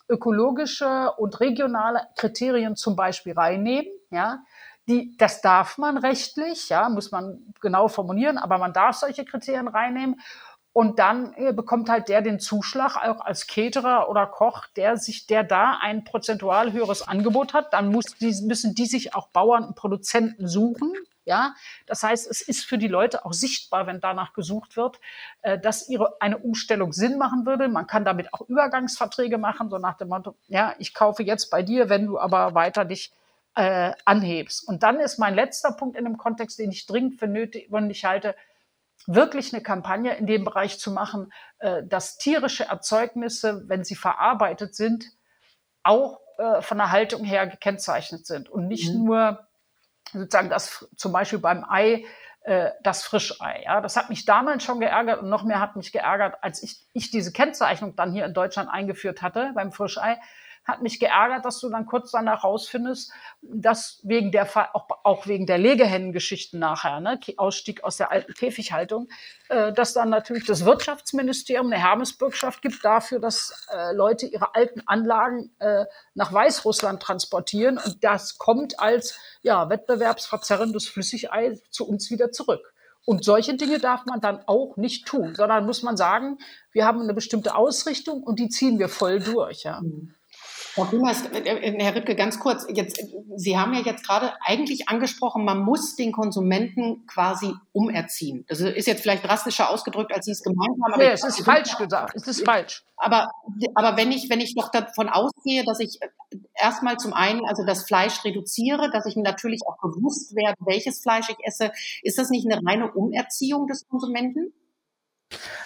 [0.09, 4.41] ökologische und regionale Kriterien zum Beispiel reinnehmen, ja,
[4.89, 9.69] die, das darf man rechtlich, ja, muss man genau formulieren, aber man darf solche Kriterien
[9.69, 10.21] reinnehmen.
[10.75, 15.29] Und dann äh, bekommt halt der den Zuschlag, auch als Caterer oder Koch, der sich,
[15.29, 17.73] der da ein prozentual höheres Angebot hat.
[17.73, 20.93] Dann muss die, müssen die sich auch Bauern und Produzenten suchen.
[21.27, 21.55] Ja,
[21.87, 25.01] das heißt, es ist für die Leute auch sichtbar, wenn danach gesucht wird,
[25.43, 27.69] äh, dass ihre eine Umstellung Sinn machen würde.
[27.69, 31.63] Man kann damit auch Übergangsverträge machen, so nach dem Motto, ja, ich kaufe jetzt bei
[31.63, 33.13] dir, wenn du aber weiter dich
[33.55, 34.67] äh, anhebst.
[34.67, 37.91] Und dann ist mein letzter Punkt in dem Kontext, den ich dringend für nötig und
[37.91, 38.35] ich halte,
[39.07, 44.75] wirklich eine Kampagne in dem Bereich zu machen, äh, dass tierische Erzeugnisse, wenn sie verarbeitet
[44.75, 45.07] sind,
[45.83, 49.05] auch äh, von der Haltung her gekennzeichnet sind und nicht mhm.
[49.05, 49.47] nur
[50.13, 52.05] sozusagen das zum Beispiel beim Ei
[52.43, 53.63] äh, das Frischei.
[53.65, 56.87] Ja, das hat mich damals schon geärgert und noch mehr hat mich geärgert, als ich,
[56.93, 60.19] ich diese Kennzeichnung dann hier in Deutschland eingeführt hatte beim Frischei,
[60.65, 64.49] hat mich geärgert, dass du dann kurz danach rausfindest, dass wegen der,
[65.05, 69.09] auch, wegen der Legehennengeschichten nachher, ne, Ausstieg aus der alten Käfighaltung,
[69.51, 74.83] äh, dass dann natürlich das Wirtschaftsministerium eine Hermesbürgschaft gibt dafür, dass äh, Leute ihre alten
[74.87, 82.33] Anlagen äh, nach Weißrussland transportieren und das kommt als ja, wettbewerbsverzerrendes Flüssigei zu uns wieder
[82.33, 82.73] zurück.
[83.07, 86.39] Und solche Dinge darf man dann auch nicht tun, sondern muss man sagen,
[86.73, 89.65] wir haben eine bestimmte Ausrichtung und die ziehen wir voll durch.
[89.65, 89.83] Ja.
[89.83, 90.15] Mhm.
[90.75, 92.67] Frau Kümmers, äh, äh, Herr Rittke, ganz kurz.
[92.69, 93.01] Jetzt,
[93.37, 98.45] Sie haben ja jetzt gerade eigentlich angesprochen, man muss den Konsumenten quasi umerziehen.
[98.49, 100.99] Das ist jetzt vielleicht drastischer ausgedrückt, als Sie es gemeint haben.
[100.99, 102.17] nee, es ist falsch gesagt.
[102.17, 102.85] Es ist falsch.
[102.97, 103.31] Aber,
[103.77, 106.09] aber wenn ich, wenn ich doch davon ausgehe, dass ich äh,
[106.55, 111.01] erstmal zum einen also das Fleisch reduziere, dass ich mir natürlich auch bewusst werde, welches
[111.01, 111.71] Fleisch ich esse,
[112.03, 114.53] ist das nicht eine reine Umerziehung des Konsumenten?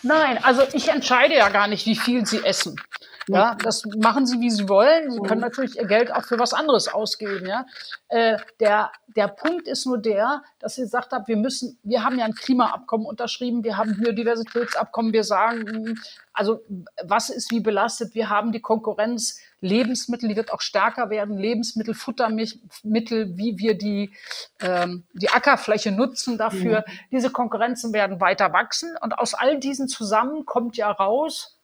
[0.02, 2.76] Nein, also ich entscheide ja gar nicht, wie viel Sie essen.
[3.28, 5.10] Ja, das machen sie, wie sie wollen.
[5.10, 5.46] Sie können mhm.
[5.46, 7.46] natürlich ihr Geld auch für was anderes ausgeben.
[7.46, 7.66] Ja,
[8.08, 12.18] äh, der der Punkt ist nur der, dass sie gesagt haben, wir müssen, wir haben
[12.18, 15.98] ja ein Klimaabkommen unterschrieben, wir haben Biodiversitätsabkommen, wir sagen,
[16.32, 16.60] also
[17.02, 18.14] was ist wie belastet?
[18.14, 24.12] Wir haben die Konkurrenz Lebensmittel, die wird auch stärker werden, Lebensmittel, Futtermittel, wie wir die,
[24.60, 26.84] ähm, die Ackerfläche nutzen dafür.
[26.86, 26.92] Mhm.
[27.10, 31.57] Diese Konkurrenzen werden weiter wachsen und aus all diesen zusammen kommt ja raus,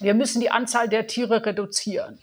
[0.00, 2.20] wir müssen die Anzahl der Tiere reduzieren.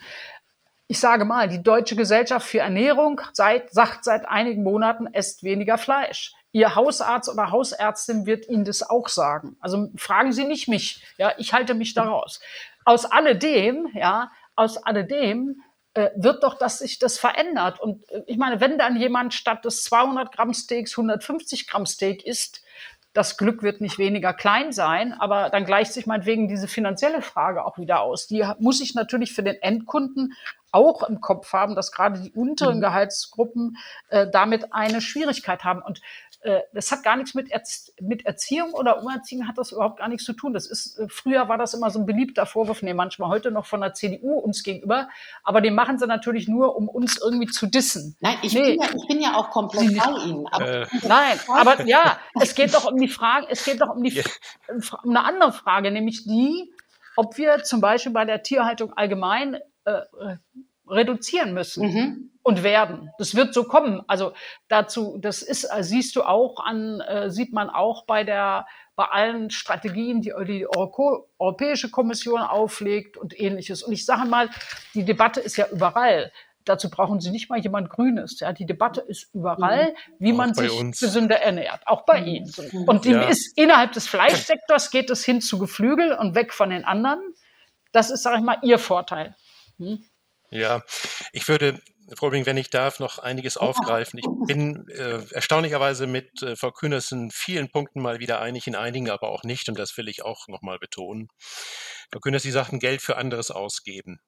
[0.88, 5.78] Ich sage mal, die Deutsche Gesellschaft für Ernährung seit, sagt seit einigen Monaten, esst weniger
[5.78, 6.34] Fleisch.
[6.52, 9.58] Ihr Hausarzt oder Hausärztin wird Ihnen das auch sagen.
[9.60, 11.04] Also fragen Sie nicht mich.
[11.18, 12.42] Ja, ich halte mich daraus.
[12.86, 15.64] Aus alledem, ja, aus alledem
[15.96, 17.80] äh, wird doch, dass sich das verändert.
[17.80, 22.24] Und äh, ich meine, wenn dann jemand statt des 200 Gramm Steaks 150 Gramm Steak
[22.26, 22.63] isst,
[23.14, 27.64] das Glück wird nicht weniger klein sein, aber dann gleicht sich meinetwegen diese finanzielle Frage
[27.64, 28.28] auch wieder aus.
[28.28, 30.34] Die muss ich natürlich für den Endkunden
[30.72, 32.82] auch im Kopf haben, dass gerade die unteren mhm.
[32.82, 33.78] Gehaltsgruppen
[34.10, 35.84] äh, damit eine Schwierigkeit haben.
[35.84, 36.02] Und
[36.44, 40.10] äh, das hat gar nichts mit, Erz mit Erziehung oder Umerziehung hat das überhaupt gar
[40.10, 40.54] nichts zu tun.
[40.54, 43.66] Das ist, äh, früher war das immer so ein beliebter Vorwurf, nee, manchmal heute noch
[43.66, 45.08] von der CDU uns gegenüber.
[45.44, 48.18] Aber den machen sie natürlich nur, um uns irgendwie zu dissen.
[48.20, 48.72] Nein, ich, nee.
[48.72, 50.46] bin, ja, ich bin ja auch komplett bei Ihnen.
[50.52, 50.88] Aber äh.
[51.08, 54.22] Nein, aber ja, es geht doch um die Frage, es geht doch um die,
[54.68, 56.74] um eine andere Frage, nämlich die,
[57.16, 60.38] ob wir zum Beispiel bei der Tierhaltung allgemein äh, äh
[60.86, 61.88] reduzieren müssen.
[61.88, 63.10] Mhm und werden.
[63.18, 64.04] Das wird so kommen.
[64.08, 64.34] Also
[64.68, 69.06] dazu, das ist, äh, siehst du auch an, äh, sieht man auch bei der, bei
[69.06, 73.82] allen Strategien, die die Europäische Kommission auflegt und ähnliches.
[73.82, 74.50] Und ich sage mal,
[74.94, 76.32] die Debatte ist ja überall.
[76.66, 78.40] Dazu brauchen Sie nicht mal jemand Grünes.
[78.40, 80.16] Ja, die Debatte ist überall, mhm.
[80.20, 81.00] wie auch man sich uns.
[81.00, 81.82] gesünder ernährt.
[81.86, 82.28] Auch bei mhm.
[82.28, 82.54] Ihnen.
[82.88, 83.24] Und ja.
[83.24, 87.22] ist, innerhalb des Fleischsektors geht es hin zu Geflügel und weg von den anderen.
[87.92, 89.36] Das ist, sage ich mal, Ihr Vorteil.
[89.78, 90.04] Hm?
[90.52, 90.84] Ja,
[91.32, 91.82] ich würde
[92.16, 94.20] Frau Bing, wenn ich darf, noch einiges aufgreifen.
[94.20, 98.76] Ich bin äh, erstaunlicherweise mit äh, Frau Kühners in vielen Punkten mal wieder einig, in
[98.76, 99.70] einigen aber auch nicht.
[99.70, 101.30] Und das will ich auch nochmal betonen.
[102.12, 104.20] Frau Kühners, Sie sagten, Geld für anderes ausgeben.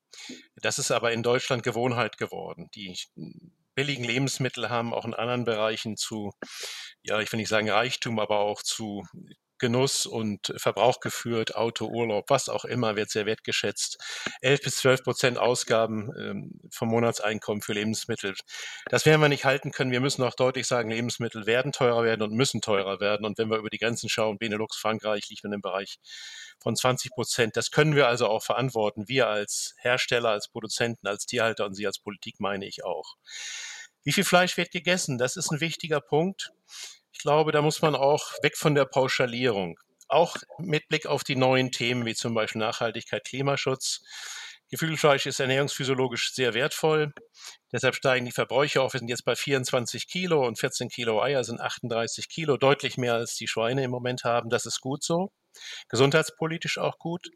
[0.55, 2.69] Das ist aber in Deutschland Gewohnheit geworden.
[2.75, 2.97] Die
[3.75, 6.31] billigen Lebensmittel haben auch in anderen Bereichen zu,
[7.03, 9.03] ja, ich will nicht sagen Reichtum, aber auch zu
[9.57, 13.97] Genuss und Verbrauch geführt, Auto, Urlaub, was auch immer, wird sehr wertgeschätzt.
[14.41, 18.35] 11 bis 12 Prozent Ausgaben ähm, vom Monatseinkommen für Lebensmittel.
[18.89, 19.91] Das werden wir nicht halten können.
[19.91, 23.25] Wir müssen auch deutlich sagen, Lebensmittel werden teurer werden und müssen teurer werden.
[23.25, 25.99] Und wenn wir über die Grenzen schauen, Benelux, Frankreich liegt in dem Bereich
[26.59, 27.57] von 20 Prozent.
[27.57, 29.07] Das können wir also auch verantworten.
[29.07, 33.15] Wir als Hersteller, als Produzenten, als Tierhalter und Sie als Politik meine ich auch.
[34.03, 35.17] Wie viel Fleisch wird gegessen?
[35.17, 36.51] Das ist ein wichtiger Punkt.
[37.15, 39.79] Ich glaube, da muss man auch weg von der Pauschalierung.
[40.09, 44.01] Auch mit Blick auf die neuen Themen wie zum Beispiel Nachhaltigkeit, Klimaschutz.
[44.69, 47.13] Geflügelfleisch ist ernährungsphysiologisch sehr wertvoll.
[47.71, 48.93] Deshalb steigen die Verbräuche auf.
[48.93, 53.13] Wir sind jetzt bei 24 Kilo und 14 Kilo Eier sind 38 Kilo, deutlich mehr
[53.13, 54.49] als die Schweine im Moment haben.
[54.49, 55.31] Das ist gut so.
[55.87, 57.29] Gesundheitspolitisch auch gut.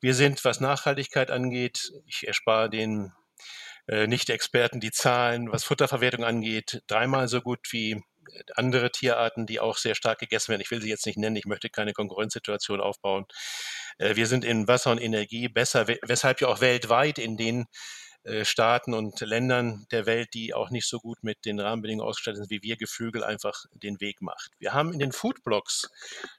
[0.00, 3.12] Wir sind, was Nachhaltigkeit angeht, ich erspare den
[3.86, 8.02] äh, Nicht-Experten die Zahlen, was Futterverwertung angeht, dreimal so gut wie
[8.56, 10.62] andere Tierarten, die auch sehr stark gegessen werden.
[10.62, 13.26] Ich will sie jetzt nicht nennen, ich möchte keine Konkurrenzsituation aufbauen.
[13.98, 17.66] Äh, wir sind in Wasser und Energie besser, weshalb ja auch weltweit in den
[18.42, 22.50] Staaten und Ländern der Welt, die auch nicht so gut mit den Rahmenbedingungen ausgestattet sind
[22.50, 24.50] wie wir, Geflügel einfach den Weg macht.
[24.58, 25.90] Wir haben in den Foodblocks,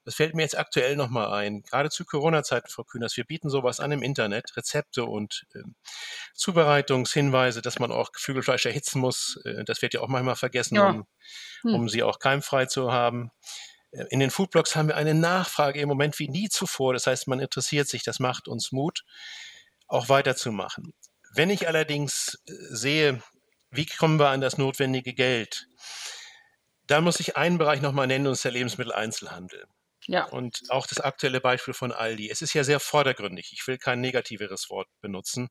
[0.04, 3.80] das fällt mir jetzt aktuell nochmal ein, gerade zu Corona-Zeiten, Frau Kühners, wir bieten sowas
[3.80, 5.60] an im Internet, Rezepte und äh,
[6.34, 9.40] Zubereitungshinweise, dass man auch Geflügelfleisch erhitzen muss.
[9.46, 10.90] Äh, das wird ja auch manchmal vergessen, ja.
[10.90, 11.08] um,
[11.62, 11.76] hm.
[11.76, 13.32] um sie auch keimfrei zu haben.
[13.92, 16.94] Äh, in den Foodblocks haben wir eine Nachfrage im Moment wie nie zuvor.
[16.94, 19.04] Das heißt, man interessiert sich, das macht uns Mut,
[19.88, 20.94] auch weiterzumachen.
[21.36, 23.22] Wenn ich allerdings äh, sehe,
[23.70, 25.68] wie kommen wir an das notwendige Geld,
[26.88, 29.66] da muss ich einen Bereich nochmal nennen, und das ist der Lebensmitteleinzelhandel.
[30.08, 30.26] Ja.
[30.26, 32.30] Und auch das aktuelle Beispiel von Aldi.
[32.30, 33.52] Es ist ja sehr vordergründig.
[33.54, 35.50] Ich will kein negativeres Wort benutzen.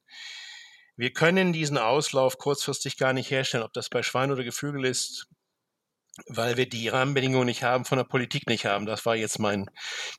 [0.97, 5.27] Wir können diesen Auslauf kurzfristig gar nicht herstellen, ob das bei Schwein oder Geflügel ist,
[6.29, 8.87] weil wir die Rahmenbedingungen nicht haben, von der Politik nicht haben.
[8.87, 9.69] Das war jetzt mein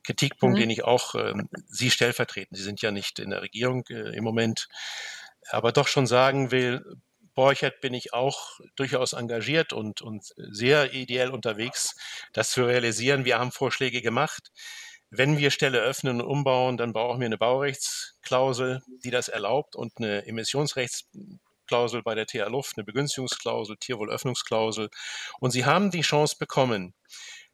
[0.04, 0.60] Kritikpunkt, mhm.
[0.60, 1.32] den ich auch äh,
[1.66, 2.54] Sie stellvertreten.
[2.54, 4.68] Sie sind ja nicht in der Regierung äh, im Moment
[5.50, 6.84] aber doch schon sagen will,
[7.36, 11.94] Borchert bin ich auch durchaus engagiert und, und sehr ideell unterwegs,
[12.32, 13.26] das zu realisieren.
[13.26, 14.50] Wir haben Vorschläge gemacht.
[15.10, 19.92] Wenn wir Stelle öffnen und umbauen, dann brauchen wir eine Baurechtsklausel, die das erlaubt und
[19.98, 24.88] eine Emissionsrechtsklausel bei der TH Luft, eine Begünstigungsklausel, Tierwohlöffnungsklausel.
[25.38, 26.94] Und sie haben die Chance bekommen,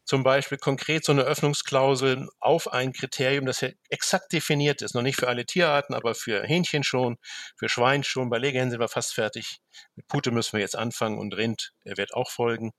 [0.05, 4.95] zum Beispiel konkret so eine Öffnungsklausel auf ein Kriterium, das ja exakt definiert ist.
[4.95, 7.17] Noch nicht für alle Tierarten, aber für Hähnchen schon,
[7.55, 8.29] für Schwein schon.
[8.29, 9.59] Bei Legehänden sind wir fast fertig.
[9.95, 12.71] Mit Pute müssen wir jetzt anfangen und Rind er wird auch folgen.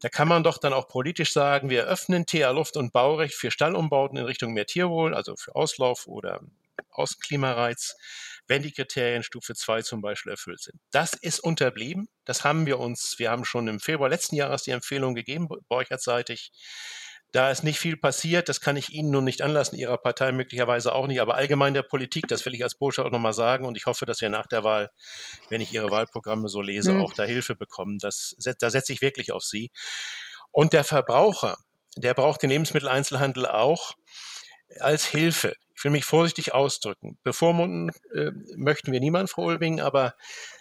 [0.00, 3.50] Da kann man doch dann auch politisch sagen, wir öffnen TA Luft- und Baurecht für
[3.50, 6.40] Stallumbauten in Richtung mehr Tierwohl, also für Auslauf oder
[6.90, 7.96] Außenklimareiz
[8.52, 10.78] wenn die Kriterien Stufe 2 zum Beispiel erfüllt sind.
[10.90, 12.08] Das ist unterblieben.
[12.26, 16.52] Das haben wir uns, wir haben schon im Februar letzten Jahres die Empfehlung gegeben, borchertseitig.
[17.30, 20.94] Da ist nicht viel passiert, das kann ich Ihnen nun nicht anlassen, Ihrer Partei möglicherweise
[20.94, 23.78] auch nicht, aber allgemein der Politik, das will ich als Botschaft auch nochmal sagen und
[23.78, 24.90] ich hoffe, dass wir nach der Wahl,
[25.48, 27.00] wenn ich Ihre Wahlprogramme so lese, mhm.
[27.00, 27.96] auch da Hilfe bekommen.
[28.00, 29.70] Das, da setze ich wirklich auf Sie.
[30.50, 31.56] Und der Verbraucher,
[31.96, 33.94] der braucht den Lebensmitteleinzelhandel auch
[34.78, 35.54] als Hilfe.
[35.82, 37.18] Ich will mich vorsichtig ausdrücken.
[37.24, 40.14] Bevormunden äh, möchten wir niemanden, Frau Ulbing, aber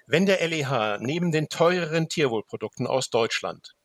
[0.08, 3.76] wenn der LEH neben den teureren Tierwohlprodukten aus Deutschland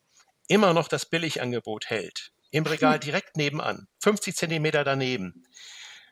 [0.49, 5.45] immer noch das Billigangebot hält, im Regal direkt nebenan, 50 Zentimeter daneben,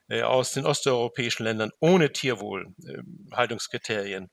[0.08, 4.28] äh, aus den osteuropäischen Ländern ohne Tierwohlhaltungskriterien,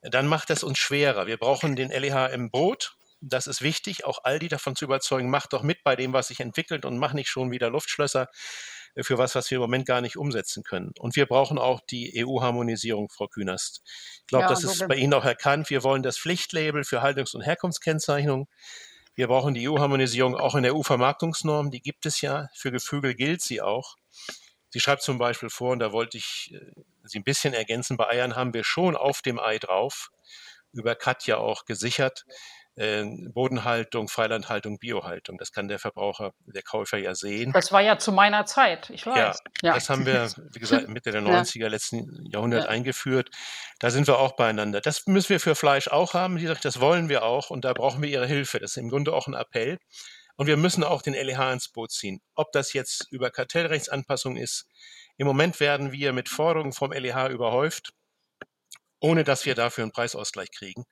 [0.00, 1.28] äh, dann macht das uns schwerer.
[1.28, 2.96] Wir brauchen den LEH im Boot.
[3.20, 6.26] Das ist wichtig, auch all die davon zu überzeugen, macht doch mit bei dem, was
[6.26, 8.26] sich entwickelt und mach nicht schon wieder Luftschlösser
[9.02, 10.92] für was, was wir im Moment gar nicht umsetzen können.
[10.98, 13.82] Und wir brauchen auch die EU-Harmonisierung, Frau Künast.
[14.20, 15.70] Ich glaube, ja, das ist bei Ihnen auch erkannt.
[15.70, 18.48] Wir wollen das Pflichtlabel für Haltungs- und Herkunftskennzeichnung.
[19.14, 21.70] Wir brauchen die EU-Harmonisierung auch in der EU-Vermarktungsnorm.
[21.70, 22.48] Die gibt es ja.
[22.54, 23.96] Für Geflügel gilt sie auch.
[24.70, 28.08] Sie schreibt zum Beispiel vor, und da wollte ich äh, Sie ein bisschen ergänzen, bei
[28.08, 30.10] Eiern haben wir schon auf dem Ei drauf,
[30.72, 32.24] über Katja auch gesichert,
[32.76, 35.38] Bodenhaltung, Freilandhaltung, Biohaltung.
[35.38, 37.52] Das kann der Verbraucher, der Käufer ja sehen.
[37.52, 39.16] Das war ja zu meiner Zeit, ich weiß.
[39.16, 39.74] Ja, ja.
[39.74, 41.68] das haben wir, wie gesagt, Mitte der 90er ja.
[41.68, 42.70] letzten Jahrhundert ja.
[42.70, 43.30] eingeführt.
[43.78, 44.80] Da sind wir auch beieinander.
[44.80, 46.36] Das müssen wir für Fleisch auch haben.
[46.36, 48.58] Die sagt, das wollen wir auch und da brauchen wir Ihre Hilfe.
[48.58, 49.78] Das ist im Grunde auch ein Appell.
[50.36, 52.20] Und wir müssen auch den LEH ins Boot ziehen.
[52.34, 54.66] Ob das jetzt über Kartellrechtsanpassung ist.
[55.16, 57.92] Im Moment werden wir mit Forderungen vom LEH überhäuft.
[59.00, 60.86] ohne dass wir dafür einen Preisausgleich kriegen.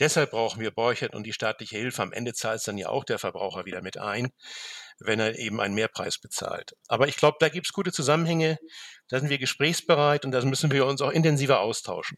[0.00, 2.02] Deshalb brauchen wir Borchert und die staatliche Hilfe.
[2.02, 4.30] Am Ende zahlt es dann ja auch der Verbraucher wieder mit ein,
[4.98, 6.72] wenn er eben einen Mehrpreis bezahlt.
[6.88, 8.58] Aber ich glaube, da gibt es gute Zusammenhänge.
[9.08, 12.16] Da sind wir gesprächsbereit und da müssen wir uns auch intensiver austauschen.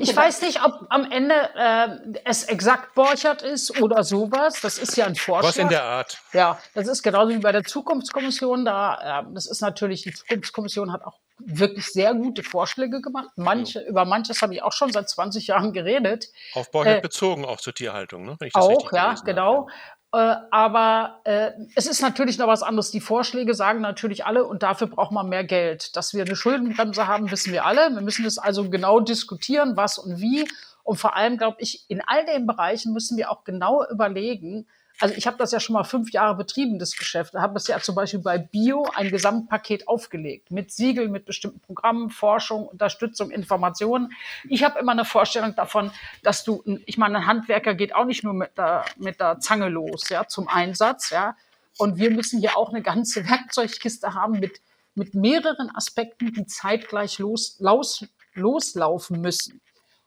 [0.00, 4.60] Ich weiß nicht, ob am Ende äh, es exakt Borchert ist oder sowas.
[4.60, 5.50] Das ist ja ein Vorschlag.
[5.50, 6.18] Was in der Art.
[6.32, 8.64] Ja, das ist genauso wie bei der Zukunftskommission.
[8.64, 13.30] Da, äh, das ist natürlich, die Zukunftskommission hat auch wirklich sehr gute Vorschläge gemacht.
[13.36, 13.88] Manche, ja.
[13.88, 16.28] Über manches habe ich auch schon seit 20 Jahren geredet.
[16.54, 18.36] Auf Borchert äh, bezogen auch zur Tierhaltung, ne?
[18.54, 19.68] auch, ja, genau.
[19.68, 19.72] Habe.
[20.14, 22.90] Äh, aber äh, es ist natürlich noch was anderes.
[22.90, 25.96] Die Vorschläge sagen natürlich alle, und dafür braucht man mehr Geld.
[25.96, 27.90] Dass wir eine Schuldenbremse haben, wissen wir alle.
[27.90, 30.46] Wir müssen das also genau diskutieren, was und wie.
[30.84, 34.66] Und vor allem, glaube ich, in all den Bereichen müssen wir auch genau überlegen,
[34.98, 37.34] also ich habe das ja schon mal fünf Jahre betrieben, das Geschäft.
[37.34, 41.60] Da habe es ja zum Beispiel bei Bio ein Gesamtpaket aufgelegt mit Siegel, mit bestimmten
[41.60, 44.12] Programmen, Forschung, Unterstützung, Informationen.
[44.48, 45.90] Ich habe immer eine Vorstellung davon,
[46.22, 49.68] dass du, ich meine, ein Handwerker geht auch nicht nur mit der, mit der Zange
[49.68, 51.36] los, ja, zum Einsatz, ja.
[51.78, 54.60] Und wir müssen hier auch eine ganze Werkzeugkiste haben mit,
[54.94, 59.60] mit mehreren Aspekten, die zeitgleich los, los, loslaufen müssen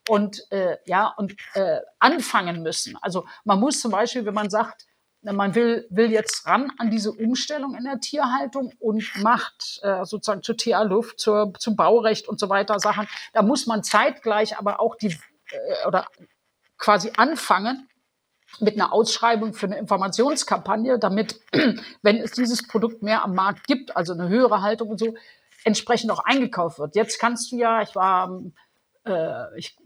[0.10, 2.98] und äh, ja und äh, anfangen müssen.
[3.02, 4.86] Also man muss zum Beispiel, wenn man sagt,
[5.34, 10.44] man will, will jetzt ran an diese Umstellung in der Tierhaltung und macht äh, sozusagen
[10.44, 13.08] zur TA-Luft, zur, zum Baurecht und so weiter Sachen.
[13.34, 15.18] Da muss man zeitgleich aber auch die
[15.52, 16.08] äh, oder
[16.78, 17.90] quasi anfangen
[18.60, 21.42] mit einer Ausschreibung für eine Informationskampagne, damit,
[22.02, 25.16] wenn es dieses Produkt mehr am Markt gibt, also eine höhere Haltung und so,
[25.64, 26.96] entsprechend auch eingekauft wird.
[26.96, 28.42] Jetzt kannst du ja, ich war
[29.06, 29.78] äh, ich,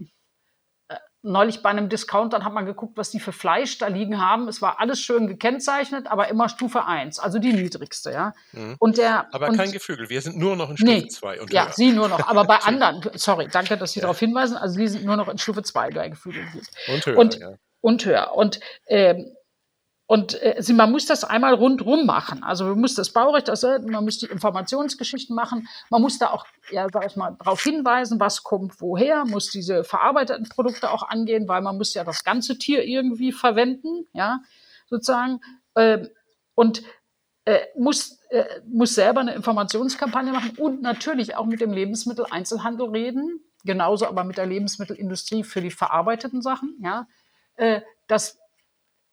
[0.88, 4.47] äh, neulich bei einem Discounter hat man geguckt, was die für Fleisch da liegen haben.
[4.47, 8.34] Es war alles schön gekennzeichnet, aber immer Stufe 1, also die niedrigste, ja.
[8.53, 8.75] Mhm.
[8.79, 11.41] Und der, aber und, kein Geflügel, wir sind nur noch in Stufe nee, 2.
[11.41, 11.73] Und ja, höher.
[11.73, 14.03] Sie nur noch, aber bei anderen, sorry, danke, dass Sie ja.
[14.03, 16.43] darauf hinweisen, also Sie sind nur noch in Stufe 2 bei Geflügel.
[16.88, 17.53] Und höher, und, ja.
[17.82, 18.36] Und höher.
[18.36, 19.36] Und ähm,
[20.09, 22.41] und äh, man muss das einmal rundrum machen.
[22.41, 26.47] Also man muss das Baurecht aushalten, man muss die Informationsgeschichten machen, man muss da auch,
[26.71, 31.47] ja, sag ich mal, darauf hinweisen, was kommt woher, muss diese verarbeiteten Produkte auch angehen,
[31.47, 34.39] weil man muss ja das ganze Tier irgendwie verwenden, ja,
[34.89, 35.41] sozusagen.
[35.75, 36.07] Äh,
[36.55, 36.81] und
[37.45, 43.41] äh, muss, äh, muss selber eine Informationskampagne machen und natürlich auch mit dem Lebensmitteleinzelhandel reden,
[43.63, 47.07] genauso aber mit der Lebensmittelindustrie für die verarbeiteten Sachen, ja,
[47.57, 48.39] äh, dass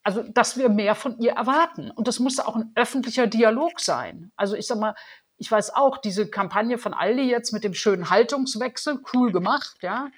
[0.07, 1.91] also, dass wir mehr von ihr erwarten.
[1.91, 4.31] Und das muss auch ein öffentlicher Dialog sein.
[4.37, 4.95] Also, ich sag mal,
[5.37, 10.13] ich weiß auch, diese Kampagne von Aldi jetzt mit dem schönen Haltungswechsel, cool gemacht, ja.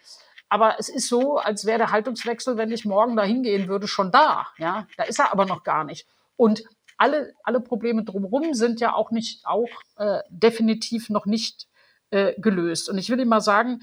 [0.50, 4.12] Aber es ist so, als wäre der Haltungswechsel, wenn ich morgen da hingehen würde, schon
[4.12, 4.86] da, ja.
[4.98, 6.06] Da ist er aber noch gar nicht.
[6.36, 6.64] Und
[6.98, 11.66] alle, alle Probleme drumherum sind ja auch nicht, auch äh, definitiv noch nicht
[12.10, 12.90] äh, gelöst.
[12.90, 13.80] Und ich will Ihnen mal sagen,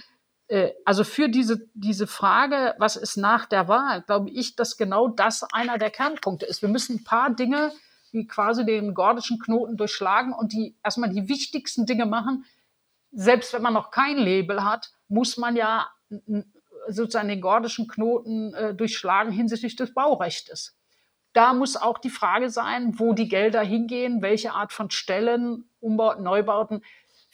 [0.85, 5.43] also für diese, diese Frage, was ist nach der Wahl, glaube ich, dass genau das
[5.51, 6.61] einer der Kernpunkte ist.
[6.61, 7.71] Wir müssen ein paar Dinge
[8.11, 12.45] wie quasi den gordischen Knoten durchschlagen und die erstmal die wichtigsten Dinge machen.
[13.11, 15.89] Selbst wenn man noch kein Label hat, muss man ja
[16.87, 20.77] sozusagen den gordischen Knoten äh, durchschlagen hinsichtlich des Baurechtes.
[21.33, 26.23] Da muss auch die Frage sein, wo die Gelder hingehen, welche Art von Stellen, Umbauten,
[26.23, 26.83] Neubauten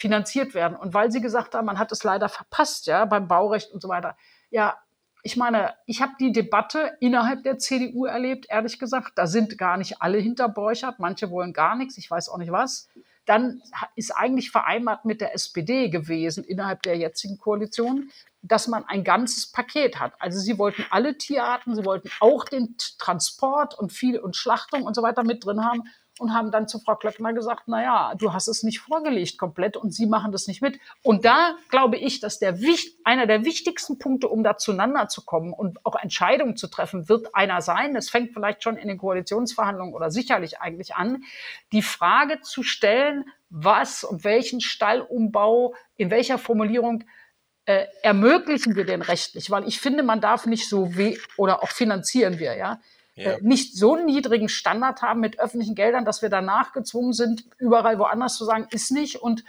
[0.01, 0.75] finanziert werden.
[0.75, 3.87] Und weil Sie gesagt haben, man hat es leider verpasst, ja, beim Baurecht und so
[3.87, 4.17] weiter.
[4.49, 4.79] Ja,
[5.21, 9.11] ich meine, ich habe die Debatte innerhalb der CDU erlebt, ehrlich gesagt.
[9.15, 12.51] Da sind gar nicht alle hinter Borchert, manche wollen gar nichts, ich weiß auch nicht
[12.51, 12.89] was.
[13.25, 13.61] Dann
[13.95, 18.09] ist eigentlich vereinbart mit der SPD gewesen innerhalb der jetzigen Koalition,
[18.41, 20.13] dass man ein ganzes Paket hat.
[20.17, 24.95] Also sie wollten alle Tierarten, sie wollten auch den Transport und viel und Schlachtung und
[24.95, 25.83] so weiter mit drin haben
[26.21, 29.75] und haben dann zu Frau Klöckner gesagt, na ja, du hast es nicht vorgelegt komplett
[29.75, 30.79] und Sie machen das nicht mit.
[31.01, 32.59] Und da glaube ich, dass der
[33.03, 37.33] einer der wichtigsten Punkte, um da zueinander zu kommen und auch Entscheidungen zu treffen, wird
[37.33, 37.95] einer sein.
[37.95, 41.23] Das fängt vielleicht schon in den Koalitionsverhandlungen oder sicherlich eigentlich an,
[41.71, 47.03] die Frage zu stellen, was und welchen Stallumbau in welcher Formulierung
[47.65, 49.49] äh, ermöglichen wir denn rechtlich?
[49.49, 52.79] Weil ich finde, man darf nicht so weh oder auch finanzieren wir, ja
[53.21, 53.31] ja.
[53.33, 57.45] Äh, nicht so einen niedrigen Standard haben mit öffentlichen Geldern, dass wir danach gezwungen sind,
[57.57, 59.17] überall woanders zu sagen, ist nicht.
[59.17, 59.43] Und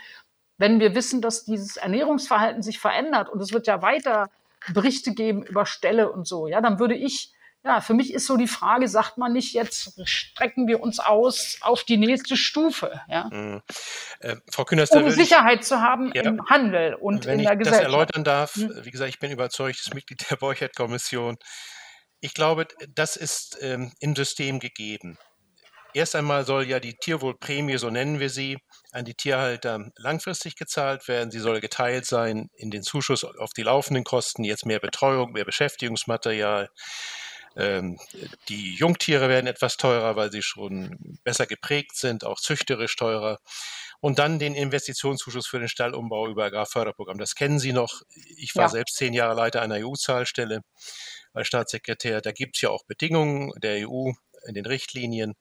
[0.57, 4.29] wenn wir wissen, dass dieses Ernährungsverhalten sich verändert und es wird ja weiter
[4.73, 7.33] Berichte geben über Ställe und so, ja, dann würde ich,
[7.65, 11.57] ja, für mich ist so die Frage, sagt man nicht, jetzt strecken wir uns aus
[11.61, 13.29] auf die nächste Stufe, ja.
[13.31, 13.61] Mhm.
[14.19, 17.59] Äh, Frau Kühners, um Sicherheit ich, zu haben ja, im Handel und in der Gesellschaft.
[17.59, 18.71] Wenn ich das erläutern darf, mhm.
[18.83, 21.37] wie gesagt, ich bin überzeugtes Mitglied der Borchert-Kommission.
[22.23, 25.17] Ich glaube, das ist ähm, im System gegeben.
[25.93, 28.59] erst einmal soll ja die Tierwohlprämie, so nennen wir sie,
[28.93, 31.31] an die Tierhalter langfristig gezahlt werden.
[31.31, 35.43] Sie soll geteilt sein in den Zuschuss auf die laufenden Kosten, jetzt mehr Betreuung, mehr
[35.43, 36.69] Beschäftigungsmaterial.
[37.57, 37.99] Ähm,
[38.47, 43.39] die Jungtiere werden etwas teurer, weil sie schon besser geprägt sind, auch züchterisch teurer.
[44.03, 47.17] Und dann den Investitionszuschuss für den Stallumbau über Agrarförderprogramm.
[47.17, 48.01] Das kennen Sie noch.
[48.35, 48.67] Ich war ja.
[48.69, 50.59] selbst zehn Jahre Leiter einer EU-Zahlstelle
[51.31, 52.19] als Staatssekretär.
[52.19, 54.11] Da gibt es ja auch Bedingungen der EU
[54.45, 55.35] in den Richtlinien.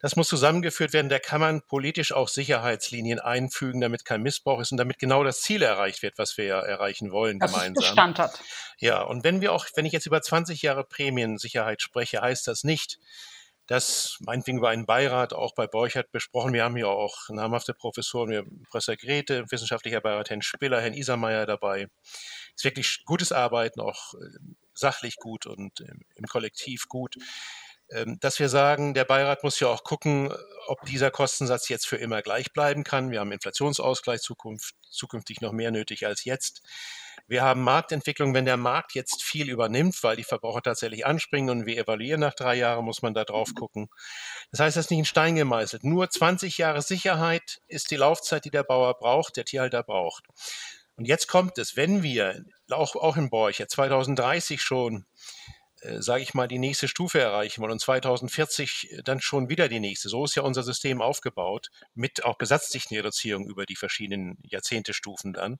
[0.00, 1.10] Das muss zusammengeführt werden.
[1.10, 5.42] Da kann man politisch auch Sicherheitslinien einfügen, damit kein Missbrauch ist und damit genau das
[5.42, 7.82] Ziel erreicht wird, was wir ja erreichen wollen Dass gemeinsam.
[7.82, 8.40] Es Bestand hat.
[8.78, 12.64] Ja, und wenn wir auch, wenn ich jetzt über 20 Jahre Prämiensicherheit spreche, heißt das
[12.64, 12.98] nicht,
[13.68, 16.54] dass meinetwegen über einen Beirat auch bei Borchert besprochen.
[16.54, 21.44] Wir haben hier auch namhafte Professoren, wir Professor Grete, wissenschaftlicher Beirat Herrn Spiller, Herrn Isermeier
[21.44, 21.88] dabei.
[22.02, 24.38] Es ist wirklich gutes Arbeiten, auch äh,
[24.74, 25.80] sachlich gut und
[26.14, 27.16] im Kollektiv gut.
[27.90, 30.32] Ähm, dass wir sagen, der Beirat muss ja auch gucken,
[30.66, 33.10] ob dieser Kostensatz jetzt für immer gleich bleiben kann.
[33.10, 36.62] Wir haben Inflationsausgleich Zukunft, zukünftig noch mehr nötig als jetzt.
[37.26, 41.66] Wir haben Marktentwicklung, wenn der Markt jetzt viel übernimmt, weil die Verbraucher tatsächlich anspringen und
[41.66, 43.88] wir evaluieren nach drei Jahren, muss man da drauf gucken.
[44.50, 45.84] Das heißt, das ist nicht in Stein gemeißelt.
[45.84, 50.24] Nur 20 Jahre Sicherheit ist die Laufzeit, die der Bauer braucht, der Tierhalter braucht.
[50.96, 55.06] Und jetzt kommt es, wenn wir auch, auch in Borch 2030 schon
[56.00, 59.80] sage ich mal, die nächste Stufe erreichen wollen und 2040 äh, dann schon wieder die
[59.80, 60.08] nächste.
[60.08, 65.58] So ist ja unser System aufgebaut, mit auch Besatzdichtenreduzierung über die verschiedenen Jahrzehntestufen dann.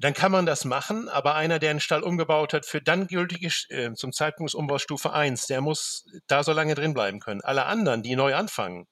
[0.00, 3.50] Dann kann man das machen, aber einer, der einen Stall umgebaut hat, für dann gültige
[3.70, 7.40] äh, zum Zeitpunkt des Umbaus Stufe 1, der muss da so lange drin bleiben können.
[7.40, 8.86] Alle anderen, die neu anfangen,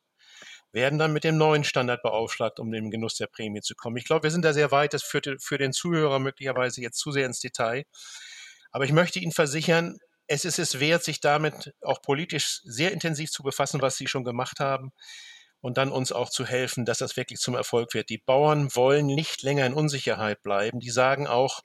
[0.72, 3.96] werden dann mit dem neuen Standard beaufschlagt, um den Genuss der Prämie zu kommen.
[3.96, 4.94] Ich glaube, wir sind da sehr weit.
[4.94, 7.84] Das führt für den Zuhörer möglicherweise jetzt zu sehr ins Detail.
[8.76, 9.96] Aber ich möchte Ihnen versichern,
[10.26, 14.22] es ist es wert, sich damit auch politisch sehr intensiv zu befassen, was Sie schon
[14.22, 14.92] gemacht haben
[15.62, 18.10] und dann uns auch zu helfen, dass das wirklich zum Erfolg wird.
[18.10, 20.78] Die Bauern wollen nicht länger in Unsicherheit bleiben.
[20.78, 21.62] Die sagen auch,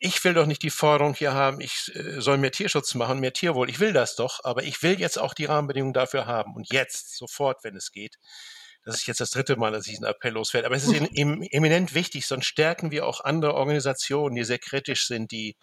[0.00, 3.32] ich will doch nicht die Forderung hier haben, ich äh, soll mehr Tierschutz machen, mehr
[3.32, 3.70] Tierwohl.
[3.70, 7.16] Ich will das doch, aber ich will jetzt auch die Rahmenbedingungen dafür haben und jetzt,
[7.16, 8.16] sofort, wenn es geht.
[8.84, 10.66] Das ist jetzt das dritte Mal, dass ich diesen Appell loswerde.
[10.66, 15.30] Aber es ist eminent wichtig, sonst stärken wir auch andere Organisationen, die sehr kritisch sind,
[15.30, 15.56] die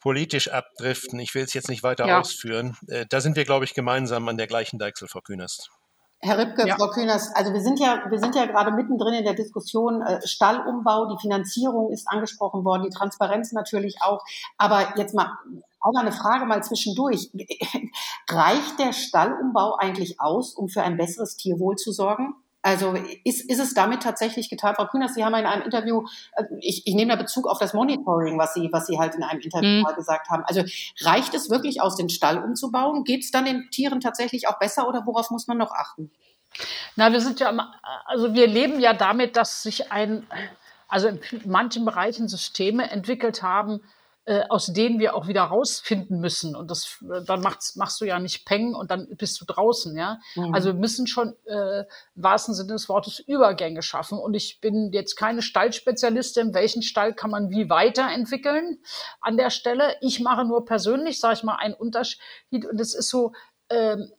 [0.00, 1.18] politisch abdriften.
[1.18, 2.20] Ich will es jetzt nicht weiter ja.
[2.20, 2.76] ausführen.
[2.86, 5.70] Äh, da sind wir, glaube ich, gemeinsam an der gleichen Deichsel, Frau Künast.
[6.20, 6.74] Herr Ripke, ja.
[6.76, 10.20] Frau Kühners, also wir sind ja, wir sind ja gerade mittendrin in der Diskussion äh,
[10.26, 14.20] Stallumbau, die Finanzierung ist angesprochen worden, die Transparenz natürlich auch.
[14.56, 15.30] Aber jetzt mal
[15.80, 17.30] auch mal eine Frage mal zwischendurch.
[18.28, 22.34] Reicht der Stallumbau eigentlich aus, um für ein besseres Tierwohl zu sorgen?
[22.60, 22.94] Also
[23.24, 24.74] ist, ist es damit tatsächlich getan?
[24.74, 27.72] Frau Kühners, Sie haben in einem Interview, äh, ich, ich nehme da Bezug auf das
[27.72, 29.82] Monitoring, was Sie, was Sie halt in einem Interview mhm.
[29.82, 30.42] mal gesagt haben.
[30.44, 30.64] Also
[31.00, 33.04] reicht es wirklich aus, den Stall umzubauen?
[33.04, 36.10] Geht es dann den Tieren tatsächlich auch besser oder worauf muss man noch achten?
[36.96, 37.52] Na, wir sind ja,
[38.06, 40.26] also wir leben ja damit, dass sich ein,
[40.88, 43.80] also in manchen Bereichen Systeme entwickelt haben,
[44.28, 46.54] äh, aus denen wir auch wieder rausfinden müssen.
[46.54, 49.96] Und das, äh, dann machst, machst du ja nicht Peng und dann bist du draußen,
[49.96, 50.20] ja.
[50.34, 50.54] Mhm.
[50.54, 54.18] Also wir müssen schon äh, im wahrsten Sinne des Wortes Übergänge schaffen.
[54.18, 58.82] Und ich bin jetzt keine Stallspezialistin, welchen Stall kann man wie weiterentwickeln
[59.22, 59.96] an der Stelle.
[60.02, 62.20] Ich mache nur persönlich, sage ich mal, einen Unterschied.
[62.70, 63.32] Und es ist so,
[63.70, 64.12] ähm,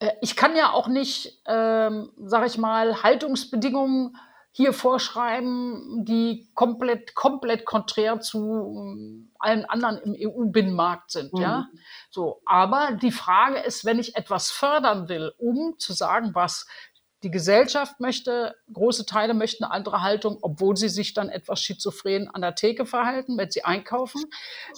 [0.00, 4.16] äh, ich kann ja auch nicht, ähm, sage ich mal, Haltungsbedingungen
[4.54, 8.38] hier vorschreiben, die komplett, komplett konträr zu
[8.76, 11.40] ähm, allen anderen im EU-Binnenmarkt sind, mhm.
[11.40, 11.68] ja.
[12.10, 12.42] So.
[12.44, 16.66] Aber die Frage ist, wenn ich etwas fördern will, um zu sagen, was
[17.22, 22.28] die Gesellschaft möchte, große Teile möchten eine andere Haltung, obwohl sie sich dann etwas schizophren
[22.28, 24.24] an der Theke verhalten, wenn sie einkaufen.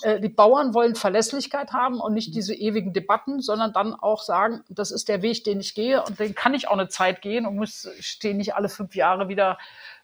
[0.02, 4.62] Äh, die Bauern wollen Verlässlichkeit haben und nicht diese ewigen Debatten, sondern dann auch sagen,
[4.68, 7.46] das ist der Weg, den ich gehe und den kann ich auch eine Zeit gehen
[7.46, 9.58] und muss stehen nicht alle fünf Jahre wieder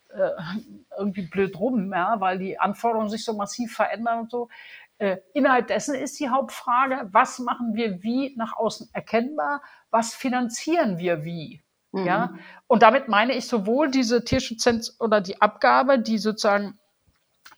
[0.08, 0.30] äh,
[0.98, 4.48] irgendwie blöd rum, ja, weil die Anforderungen sich so massiv verändern und so.
[4.98, 10.98] Äh, innerhalb dessen ist die Hauptfrage, was machen wir wie nach außen erkennbar, was finanzieren
[10.98, 11.62] wir wie?
[11.92, 12.06] Mhm.
[12.06, 12.34] Ja,
[12.66, 16.78] und damit meine ich sowohl diese Tierschutzzenz oder die Abgabe, die sozusagen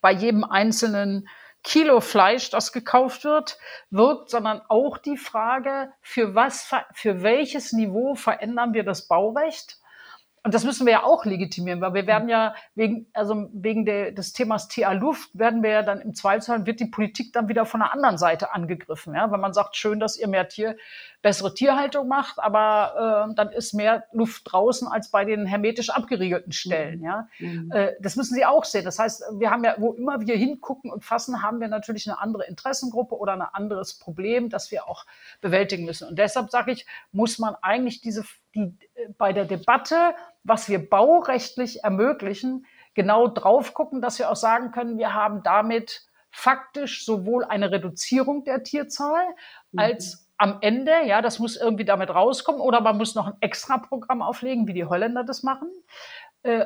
[0.00, 1.28] bei jedem einzelnen
[1.62, 3.58] Kilo Fleisch, das gekauft wird,
[3.90, 9.78] wirkt, sondern auch die Frage, für was, für welches Niveau verändern wir das Baurecht?
[10.45, 14.11] Und das müssen wir ja auch legitimieren, weil wir werden ja wegen, also wegen der,
[14.11, 17.64] des Themas TA Luft werden wir ja dann im Zweifelsfall wird die Politik dann wieder
[17.64, 20.76] von der anderen Seite angegriffen, ja, wenn man sagt, schön, dass ihr mehr Tier,
[21.22, 26.51] bessere Tierhaltung macht, aber äh, dann ist mehr Luft draußen als bei den hermetisch abgeriegelten
[26.51, 27.28] Stellen, ja.
[27.38, 27.70] Mhm.
[27.70, 28.84] Äh, das müssen Sie auch sehen.
[28.84, 32.20] Das heißt, wir haben ja, wo immer wir hingucken und fassen, haben wir natürlich eine
[32.20, 35.07] andere Interessengruppe oder ein anderes Problem, das wir auch
[35.40, 36.09] bewältigen müssen.
[36.09, 38.24] Und deshalb sage ich, muss man eigentlich diese,
[38.57, 40.14] die, äh, bei der Debatte
[40.45, 46.07] was wir baurechtlich ermöglichen, genau drauf gucken, dass wir auch sagen können, wir haben damit
[46.30, 49.24] faktisch sowohl eine Reduzierung der Tierzahl
[49.70, 49.78] mhm.
[49.78, 54.22] als am Ende, ja, das muss irgendwie damit rauskommen, oder man muss noch ein Extra-Programm
[54.22, 55.68] auflegen, wie die Holländer das machen.
[56.43, 56.64] Äh,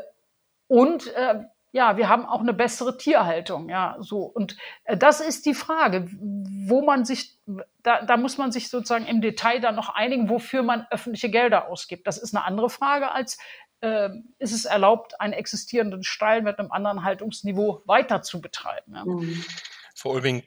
[0.67, 4.21] und äh, ja, wir haben auch eine bessere Tierhaltung, ja, so.
[4.21, 7.39] Und äh, das ist die Frage, wo man sich,
[7.83, 11.69] da, da muss man sich sozusagen im Detail dann noch einigen, wofür man öffentliche Gelder
[11.69, 12.07] ausgibt.
[12.07, 13.39] Das ist eine andere Frage als,
[13.81, 18.95] äh, ist es erlaubt, einen existierenden Stall mit einem anderen Haltungsniveau weiter zu betreiben.
[18.95, 19.05] Ja.
[19.05, 19.45] Mhm.
[19.95, 20.45] Frau Ulbing,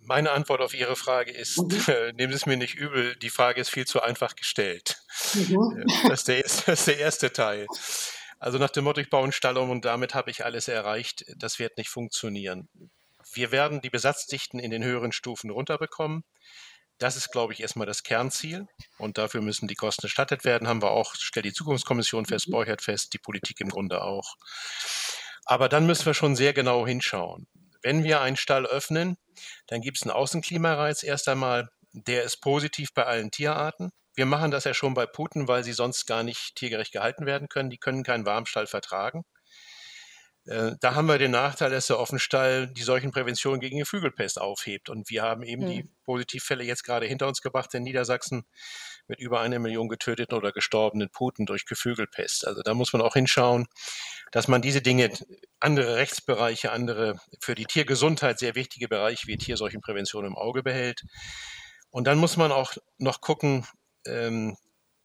[0.00, 1.70] meine Antwort auf Ihre Frage ist, mhm.
[1.88, 5.02] äh, nehmen Sie es mir nicht übel, die Frage ist viel zu einfach gestellt.
[5.34, 5.82] Mhm.
[5.82, 7.66] Äh, das, ist der, das ist der erste Teil.
[8.38, 11.24] Also nach dem Motto, ich baue einen Stall um und damit habe ich alles erreicht,
[11.36, 12.68] das wird nicht funktionieren.
[13.32, 16.24] Wir werden die Besatzdichten in den höheren Stufen runterbekommen.
[17.00, 18.66] Das ist, glaube ich, erstmal das Kernziel.
[18.98, 20.68] Und dafür müssen die Kosten erstattet werden.
[20.68, 22.52] Haben wir auch, stellt die Zukunftskommission fest, mhm.
[22.52, 24.36] Borchert fest, die Politik im Grunde auch.
[25.46, 27.48] Aber dann müssen wir schon sehr genau hinschauen.
[27.82, 29.16] Wenn wir einen Stall öffnen,
[29.66, 31.70] dann gibt es einen Außenklimareiz erst einmal.
[31.92, 33.90] Der ist positiv bei allen Tierarten.
[34.14, 37.48] Wir machen das ja schon bei Puten, weil sie sonst gar nicht tiergerecht gehalten werden
[37.48, 37.70] können.
[37.70, 39.24] Die können keinen Warmstall vertragen.
[40.46, 44.88] Äh, da haben wir den Nachteil, dass der Offenstall die Seuchenprävention gegen Geflügelpest aufhebt.
[44.88, 45.68] Und wir haben eben mhm.
[45.68, 48.44] die Positivfälle jetzt gerade hinter uns gebracht in Niedersachsen
[49.06, 52.46] mit über eine Million getöteten oder gestorbenen Puten durch Geflügelpest.
[52.46, 53.66] Also da muss man auch hinschauen,
[54.32, 55.10] dass man diese Dinge,
[55.58, 61.02] andere Rechtsbereiche, andere für die Tiergesundheit sehr wichtige Bereiche wie Tierseuchenprävention im Auge behält.
[61.90, 63.66] Und dann muss man auch noch gucken,
[64.06, 64.56] ähm,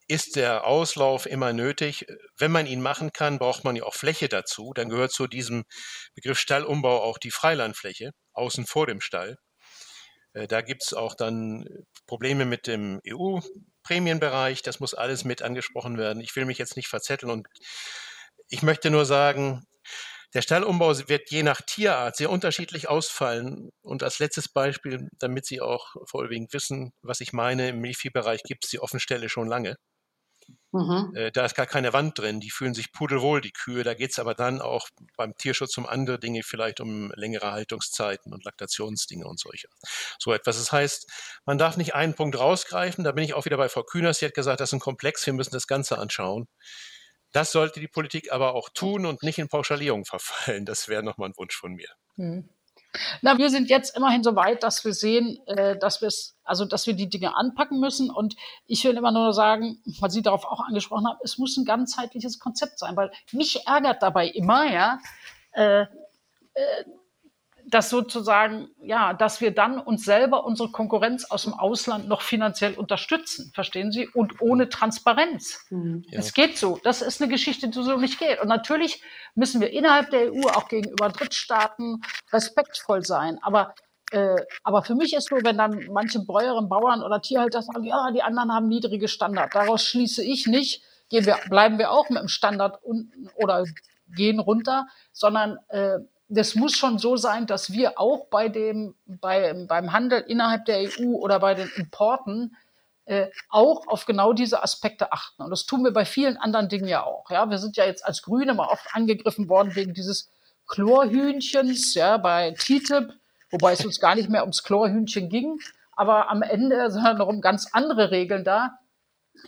[0.08, 2.06] ist der Auslauf immer nötig.
[2.38, 4.74] Wenn man ihn machen kann, braucht man ja auch Fläche dazu.
[4.74, 5.64] Dann gehört zu diesem
[6.14, 9.38] Begriff Stallumbau auch die Freilandfläche außen vor dem Stall.
[10.34, 11.66] Äh, da gibt es auch dann
[12.06, 14.62] Probleme mit dem EU-Prämienbereich.
[14.62, 16.22] Das muss alles mit angesprochen werden.
[16.22, 17.48] Ich will mich jetzt nicht verzetteln und
[18.50, 19.66] ich möchte nur sagen,
[20.36, 23.72] der Stallumbau wird je nach Tierart sehr unterschiedlich ausfallen.
[23.82, 28.66] Und als letztes Beispiel, damit Sie auch vorwiegend wissen, was ich meine, im Milchviehbereich gibt
[28.66, 29.78] es die Offenstelle schon lange.
[30.76, 31.16] Mhm.
[31.16, 32.42] Äh, da ist gar keine Wand drin.
[32.42, 33.84] Die fühlen sich pudelwohl, die Kühe.
[33.86, 38.34] Da geht es aber dann auch beim Tierschutz um andere Dinge, vielleicht um längere Haltungszeiten
[38.34, 39.70] und Laktationsdinge und solche.
[40.20, 40.58] So etwas.
[40.58, 41.10] Das heißt,
[41.46, 43.06] man darf nicht einen Punkt rausgreifen.
[43.06, 44.20] Da bin ich auch wieder bei Frau Kühners.
[44.20, 45.26] Sie hat gesagt, das ist ein Komplex.
[45.26, 46.50] Wir müssen das Ganze anschauen.
[47.32, 50.66] Das sollte die Politik aber auch tun und nicht in Pauschalierung verfallen.
[50.66, 51.88] Das wäre nochmal ein Wunsch von mir.
[52.18, 52.50] Mhm.
[53.22, 56.66] Na, wir sind jetzt immerhin so weit, dass wir sehen, äh, dass wir es, also
[56.66, 58.10] dass wir die Dinge anpacken müssen.
[58.10, 58.36] Und
[58.68, 62.40] ich will immer nur sagen, weil Sie darauf auch angesprochen haben, es muss ein ganzheitliches
[62.40, 65.00] Konzept sein, weil mich ärgert dabei immer, ja,
[65.54, 65.86] äh, äh,
[67.68, 72.74] dass sozusagen, ja, dass wir dann uns selber unsere Konkurrenz aus dem Ausland noch finanziell
[72.76, 74.08] unterstützen, verstehen Sie?
[74.08, 75.66] Und ohne Transparenz.
[75.70, 76.06] Mhm.
[76.12, 76.80] Es geht so.
[76.84, 78.40] Das ist eine Geschichte, die so nicht geht.
[78.42, 79.02] Und natürlich
[79.34, 82.02] müssen wir innerhalb der EU auch gegenüber Drittstaaten
[82.32, 83.40] respektvoll sein.
[83.42, 83.74] Aber
[84.12, 88.12] äh, aber für mich ist so, wenn dann manche Bäuerinnen, Bauern oder Tierhalter sagen, ja,
[88.12, 89.56] die anderen haben niedrige Standard.
[89.56, 93.66] Daraus schließe ich nicht, gehen wir, bleiben wir auch mit dem Standard unten oder
[94.16, 95.98] gehen runter, sondern äh,
[96.28, 100.80] das muss schon so sein, dass wir auch bei dem, bei, beim Handel innerhalb der
[100.80, 102.58] EU oder bei den Importen
[103.06, 105.44] äh, auch auf genau diese Aspekte achten.
[105.44, 107.30] Und das tun wir bei vielen anderen Dingen ja auch.
[107.30, 110.32] Ja, wir sind ja jetzt als Grüne mal oft angegriffen worden wegen dieses
[110.68, 113.14] Chlorhühnchens, ja, bei TTIP,
[113.52, 115.60] wobei es uns gar nicht mehr ums Chlorhühnchen ging.
[115.96, 118.80] Aber am Ende sind noch um ganz andere Regeln da.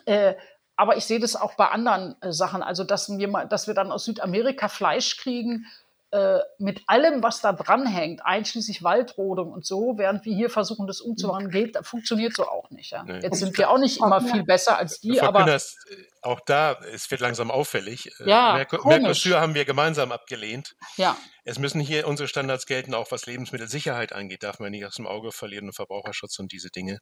[0.05, 0.35] Äh,
[0.75, 2.61] aber ich sehe das auch bei anderen äh, Sachen.
[2.61, 5.65] Also, dass wir, mal, dass wir dann aus Südamerika Fleisch kriegen,
[6.11, 11.01] äh, mit allem, was da dranhängt, einschließlich Waldrodung und so, während wir hier versuchen, das
[11.01, 12.91] umzuwandeln, geht, funktioniert so auch nicht.
[12.91, 13.03] Ja.
[13.03, 13.19] Nee.
[13.19, 15.59] Jetzt sind wir auch nicht immer viel besser als die, Frau aber äh,
[16.21, 18.09] auch da, es wird langsam auffällig.
[18.21, 20.75] Äh, ja, Mercosur haben wir gemeinsam abgelehnt.
[20.95, 21.17] Ja.
[21.43, 25.07] Es müssen hier unsere Standards gelten, auch was Lebensmittelsicherheit angeht, darf man nicht aus dem
[25.07, 26.99] Auge verlieren und Verbraucherschutz und diese Dinge.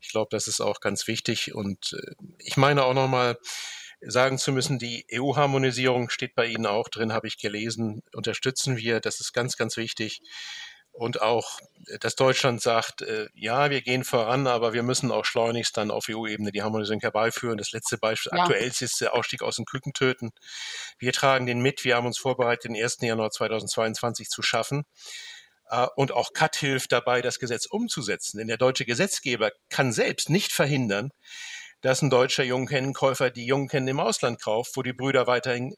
[0.00, 1.96] Ich glaube, das ist auch ganz wichtig und
[2.38, 3.38] ich meine auch nochmal,
[4.00, 9.00] sagen zu müssen, die EU-Harmonisierung steht bei Ihnen auch drin, habe ich gelesen, unterstützen wir.
[9.00, 10.20] Das ist ganz, ganz wichtig.
[10.96, 11.58] Und auch,
[12.00, 16.06] dass Deutschland sagt, äh, ja, wir gehen voran, aber wir müssen auch schleunigst dann auf
[16.08, 17.58] EU-Ebene die Harmonisierung herbeiführen.
[17.58, 18.42] Das letzte Beispiel, ja.
[18.42, 20.30] aktuell ist der Ausstieg aus den Kükentöten.
[20.98, 21.84] Wir tragen den mit.
[21.84, 22.98] Wir haben uns vorbereitet, den 1.
[23.00, 24.84] Januar 2022 zu schaffen.
[25.68, 28.38] Äh, und auch CAT hilft dabei, das Gesetz umzusetzen.
[28.38, 31.10] Denn der deutsche Gesetzgeber kann selbst nicht verhindern,
[31.84, 35.74] dass ein deutscher Jungkennenkäufer die Jungkennen im Ausland kauft, wo die Brüder weiterhin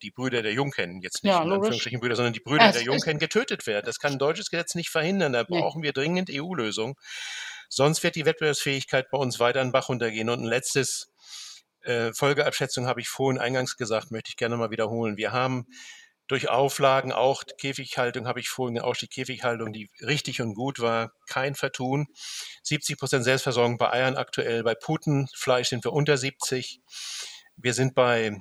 [0.00, 2.84] die Brüder der Jungkennen, jetzt nicht ja, in Anführungsstrichen Brüder, sondern die Brüder es der
[2.84, 3.84] Jungkennen getötet werden.
[3.84, 5.34] Das kann ein deutsches Gesetz nicht verhindern.
[5.34, 5.88] Da brauchen nee.
[5.88, 6.94] wir dringend EU-Lösungen.
[7.68, 10.30] Sonst wird die Wettbewerbsfähigkeit bei uns weiter in Bach runtergehen.
[10.30, 11.12] Und ein letztes
[11.82, 15.18] äh, Folgeabschätzung habe ich vorhin eingangs gesagt, möchte ich gerne mal wiederholen.
[15.18, 15.66] Wir haben
[16.32, 21.12] durch Auflagen auch Käfighaltung, habe ich vorhin auch die Käfighaltung, die richtig und gut war,
[21.28, 22.06] kein Vertun.
[22.62, 26.80] 70 Prozent Selbstversorgung bei Eiern aktuell, bei Putenfleisch sind wir unter 70.
[27.56, 28.40] Wir sind bei,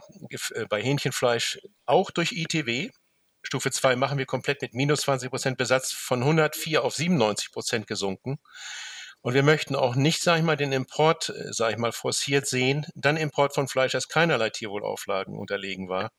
[0.54, 2.92] äh, bei Hähnchenfleisch auch durch ITW.
[3.44, 7.88] Stufe 2 machen wir komplett mit minus 20 Prozent Besatz von 104 auf 97 Prozent
[7.88, 8.40] gesunken.
[9.20, 12.48] Und wir möchten auch nicht, sage ich mal, den Import, äh, sage ich mal, forciert
[12.48, 12.86] sehen.
[12.96, 16.12] Dann Import von Fleisch, das keinerlei Tierwohlauflagen unterlegen war.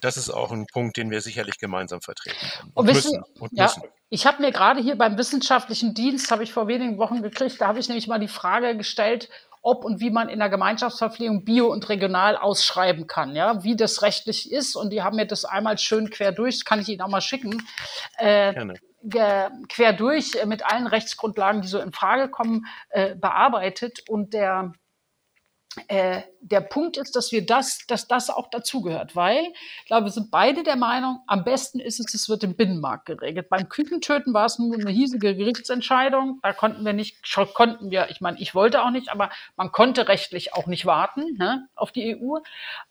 [0.00, 2.38] Das ist auch ein Punkt, den wir sicherlich gemeinsam vertreten
[2.74, 3.40] und, und wissen, müssen.
[3.40, 3.82] Und ja, müssen.
[4.08, 7.68] Ich habe mir gerade hier beim wissenschaftlichen Dienst, habe ich vor wenigen Wochen gekriegt, da
[7.68, 9.28] habe ich nämlich mal die Frage gestellt,
[9.62, 14.02] ob und wie man in der Gemeinschaftsverpflegung bio und regional ausschreiben kann, ja, wie das
[14.02, 14.74] rechtlich ist.
[14.74, 17.20] Und die haben mir das einmal schön quer durch, das kann ich Ihnen auch mal
[17.20, 17.62] schicken,
[18.16, 18.54] äh,
[19.68, 24.08] quer durch äh, mit allen Rechtsgrundlagen, die so in Frage kommen, äh, bearbeitet.
[24.08, 24.72] Und der
[25.86, 29.44] äh, der Punkt ist, dass wir das, dass das auch dazugehört, weil
[29.78, 33.06] ich glaube, wir sind beide der Meinung, am besten ist es, es wird im Binnenmarkt
[33.06, 33.48] geregelt.
[33.48, 36.40] Beim Kükentöten war es nur eine hiesige Gerichtsentscheidung.
[36.42, 37.18] Da konnten wir nicht,
[37.54, 41.36] konnten wir, ich meine, ich wollte auch nicht, aber man konnte rechtlich auch nicht warten
[41.38, 42.38] ne, auf die EU.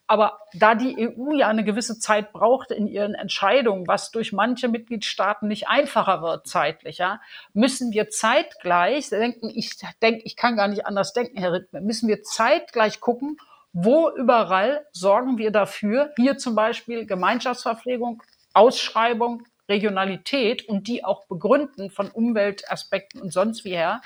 [0.07, 4.67] Aber da die EU ja eine gewisse Zeit braucht in ihren Entscheidungen, was durch manche
[4.67, 7.21] Mitgliedstaaten nicht einfacher wird zeitlich, ja,
[7.53, 12.07] müssen wir zeitgleich denken, ich denke, ich kann gar nicht anders denken, Herr Rittmann, müssen
[12.07, 12.23] wir
[12.69, 13.37] zeitgleich gucken,
[13.73, 21.91] wo überall sorgen wir dafür, hier zum Beispiel Gemeinschaftsverpflegung, Ausschreibung, Regionalität und die auch begründen
[21.91, 24.01] von Umweltaspekten und sonst wie her,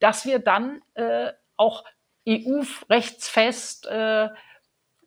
[0.00, 1.84] dass wir dann äh, auch
[2.28, 4.28] EU-rechtsfest äh,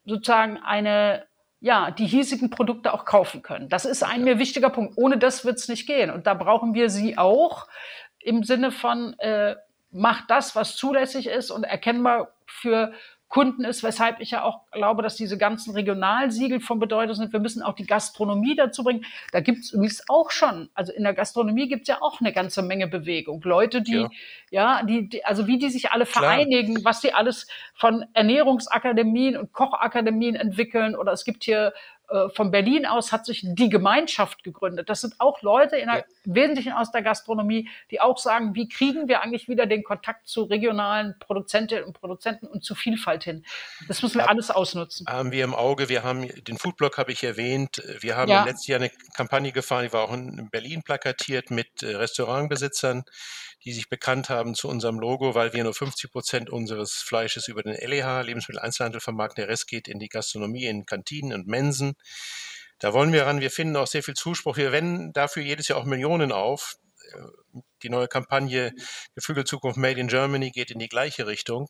[0.06, 1.28] sozusagen eine,
[1.60, 3.68] ja, die hiesigen Produkte auch kaufen können.
[3.68, 4.97] Das ist ein mir wichtiger Punkt.
[4.97, 6.10] Ohne das wird es nicht gehen.
[6.10, 7.68] Und da brauchen wir sie auch
[8.20, 9.58] im Sinne von, äh,
[9.91, 12.93] macht das, was zulässig ist und erkennbar für
[13.29, 17.31] Kunden ist, weshalb ich ja auch glaube, dass diese ganzen Regionalsiegel von Bedeutung sind.
[17.31, 19.05] Wir müssen auch die Gastronomie dazu bringen.
[19.31, 22.33] Da gibt es übrigens auch schon, also in der Gastronomie gibt es ja auch eine
[22.33, 23.39] ganze Menge Bewegung.
[23.43, 24.07] Leute, die,
[24.49, 26.85] ja, ja die, die, also wie die sich alle vereinigen, Klar.
[26.85, 30.95] was sie alles von Ernährungsakademien und Kochakademien entwickeln.
[30.95, 31.73] Oder es gibt hier
[32.34, 34.89] von Berlin aus hat sich die Gemeinschaft gegründet.
[34.89, 36.03] Das sind auch Leute in der, ja.
[36.26, 40.43] Wesentlichen aus der Gastronomie, die auch sagen, wie kriegen wir eigentlich wieder den Kontakt zu
[40.43, 43.45] regionalen Produzentinnen und Produzenten und zu Vielfalt hin.
[43.88, 45.05] Das müssen wir ja, alles ausnutzen.
[45.07, 45.89] Haben wir im Auge.
[45.89, 47.82] Wir haben den Foodblock habe ich erwähnt.
[47.99, 48.43] Wir haben ja.
[48.43, 53.03] letztes Jahr eine Kampagne gefahren, die war auch in Berlin plakatiert mit äh, Restaurantbesitzern
[53.66, 57.64] die sich bekannt haben zu unserem Logo, weil wir nur 50 Prozent unseres Fleisches über
[57.64, 59.41] den LEH, Lebensmitteleinzelhandel, vermarkten.
[59.41, 61.95] Der Rest geht in die Gastronomie, in Kantinen und Mensen.
[62.80, 63.41] Da wollen wir ran.
[63.41, 64.55] Wir finden auch sehr viel Zuspruch.
[64.55, 66.76] Wir wenden dafür jedes Jahr auch Millionen auf.
[67.82, 68.74] Die neue Kampagne
[69.16, 71.70] Geflügelzukunft Made in Germany geht in die gleiche Richtung.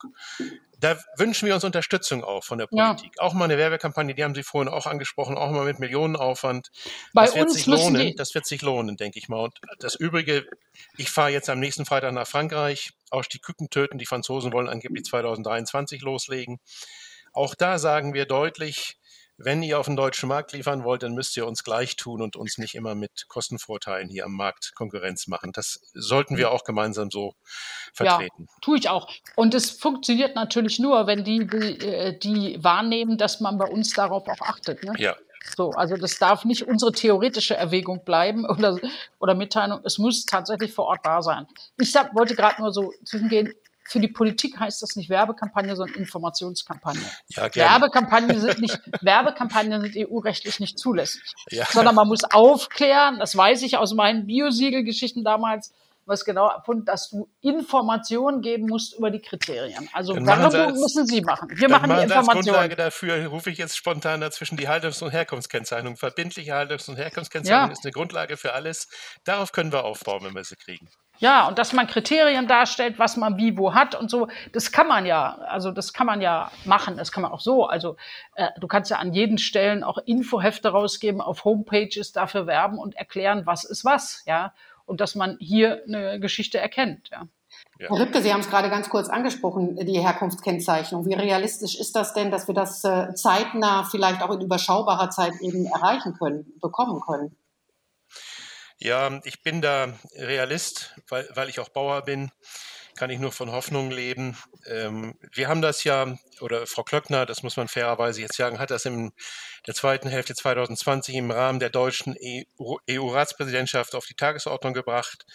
[0.80, 3.12] Da wünschen wir uns Unterstützung auch von der Politik.
[3.18, 3.24] Ja.
[3.24, 6.72] Auch mal eine Werbekampagne, die haben Sie vorhin auch angesprochen, auch mal mit Millionenaufwand.
[7.14, 8.16] Bei das wird sich lohnen.
[8.16, 9.44] Das wird sich lohnen, denke ich mal.
[9.44, 10.48] Und das Übrige,
[10.98, 12.92] ich fahre jetzt am nächsten Freitag nach Frankreich.
[13.12, 13.98] Auch die Küken töten.
[13.98, 16.60] Die Franzosen wollen angeblich 2023 loslegen.
[17.34, 18.99] Auch da sagen wir deutlich,
[19.42, 22.36] wenn ihr auf den deutschen Markt liefern wollt, dann müsst ihr uns gleich tun und
[22.36, 25.52] uns nicht immer mit Kostenvorteilen hier am Markt Konkurrenz machen.
[25.54, 27.34] Das sollten wir auch gemeinsam so
[27.94, 28.48] vertreten.
[28.48, 29.10] Ja, tue ich auch.
[29.36, 33.94] Und es funktioniert natürlich nur, wenn die, die, äh, die wahrnehmen, dass man bei uns
[33.94, 34.84] darauf auch achtet.
[34.84, 34.94] Ne?
[34.98, 35.16] Ja,
[35.56, 38.78] so, also das darf nicht unsere theoretische Erwägung bleiben oder,
[39.20, 39.80] oder Mitteilung.
[39.84, 41.48] Es muss tatsächlich vor Ort da sein.
[41.78, 43.54] Ich sag, wollte gerade nur so zwischengehen
[43.90, 47.02] für die Politik heißt das nicht Werbekampagne, sondern Informationskampagne.
[47.30, 51.24] Ja, Werbekampagnen sind nicht, Werbekampagnen sind EU-rechtlich nicht zulässig.
[51.50, 51.66] Ja.
[51.66, 55.74] Sondern man muss aufklären, das weiß ich aus meinen Biosiegel-Geschichten damals,
[56.06, 59.90] was genau erfunden, dass du Informationen geben musst über die Kriterien.
[59.94, 61.50] Also Werbung müssen Sie machen.
[61.52, 62.30] Wir machen die Informationen.
[62.30, 65.98] Als Grundlage dafür rufe ich jetzt spontan dazwischen die Haltungs- und Herkunftskennzeichnung.
[65.98, 67.74] Verbindliche Haltungs- und Herkunftskennzeichnung ja.
[67.74, 68.88] ist eine Grundlage für alles.
[69.24, 70.90] Darauf können wir aufbauen, wenn wir sie kriegen.
[71.20, 74.88] Ja, und dass man Kriterien darstellt, was man wie wo hat und so, das kann
[74.88, 77.66] man ja, also das kann man ja machen, das kann man auch so.
[77.66, 77.98] Also
[78.36, 82.96] äh, du kannst ja an jeden Stellen auch Infohefte rausgeben, auf Homepages dafür werben und
[82.96, 84.54] erklären, was ist was, ja.
[84.86, 87.10] und dass man hier eine Geschichte erkennt.
[87.12, 87.28] Ja.
[87.80, 87.88] Ja.
[87.90, 91.06] Herr Rübke, Sie haben es gerade ganz kurz angesprochen, die Herkunftskennzeichnung.
[91.06, 95.34] Wie realistisch ist das denn, dass wir das äh, zeitnah, vielleicht auch in überschaubarer Zeit
[95.42, 97.36] eben erreichen können, bekommen können?
[98.80, 102.32] Ja, ich bin da Realist, weil, weil ich auch Bauer bin
[103.00, 104.38] kann ich nur von Hoffnung leben.
[104.66, 108.72] Ähm, wir haben das ja, oder Frau Klöckner, das muss man fairerweise jetzt sagen, hat
[108.72, 109.14] das in
[109.66, 112.18] der zweiten Hälfte 2020 im Rahmen der deutschen
[112.60, 115.26] EU-Ratspräsidentschaft auf die Tagesordnung gebracht.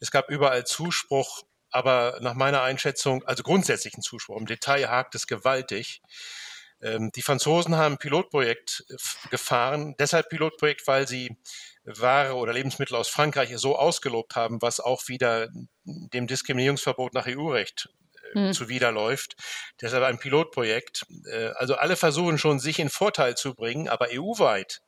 [0.00, 5.26] Es gab überall Zuspruch, aber nach meiner Einschätzung, also grundsätzlichen Zuspruch, im Detail hakt es
[5.26, 6.00] gewaltig.
[6.82, 8.94] Ähm, die Franzosen haben ein Pilotprojekt äh,
[9.30, 11.36] gefahren, deshalb Pilotprojekt, weil sie
[11.84, 15.48] Ware oder Lebensmittel aus Frankreich so ausgelobt haben, was auch wieder
[15.84, 17.88] dem Diskriminierungsverbot nach EU-Recht
[18.32, 18.52] hm.
[18.52, 19.36] zuwiderläuft.
[19.80, 21.06] Deshalb ein Pilotprojekt.
[21.30, 24.82] Äh, also alle versuchen schon, sich in Vorteil zu bringen, aber EU-weit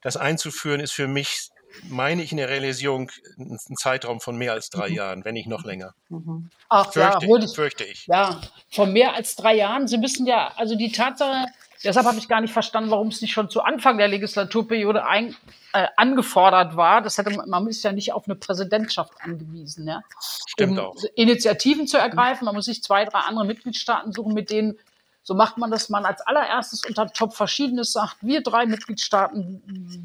[0.00, 1.48] das einzuführen, ist für mich,
[1.88, 4.94] meine ich, in der Realisierung ein Zeitraum von mehr als drei mhm.
[4.94, 5.94] Jahren, wenn nicht noch länger.
[6.08, 6.50] Mhm.
[6.68, 8.06] Ach fürchte, ja, ich, fürchte ich.
[8.06, 9.88] Ja, von mehr als drei Jahren.
[9.88, 11.46] Sie müssen ja, also die Tatsache,
[11.84, 15.36] Deshalb habe ich gar nicht verstanden, warum es nicht schon zu Anfang der Legislaturperiode ein,
[15.74, 17.02] äh, angefordert war.
[17.02, 20.02] Das hätte man ist ja nicht auf eine Präsidentschaft angewiesen, ja.
[20.48, 20.96] Stimmt um auch.
[21.14, 22.46] Initiativen zu ergreifen.
[22.46, 24.78] Man muss sich zwei, drei andere Mitgliedstaaten suchen, mit denen
[25.24, 29.62] so macht man das, man als allererstes unter Top Verschiedenes sagt, wir drei Mitgliedstaaten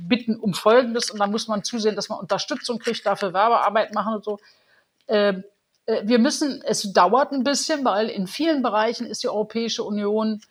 [0.07, 4.15] bitten um Folgendes und dann muss man zusehen, dass man Unterstützung kriegt, dafür Werbearbeit machen
[4.15, 4.39] und so.
[5.07, 5.43] Ähm,
[5.86, 10.41] äh, wir müssen, es dauert ein bisschen, weil in vielen Bereichen ist die Europäische Union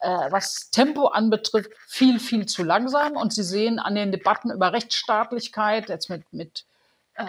[0.00, 3.16] äh, was Tempo anbetrifft, viel, viel zu langsam.
[3.16, 6.64] Und Sie sehen an den Debatten über Rechtsstaatlichkeit, jetzt mit, mit
[7.14, 7.24] äh,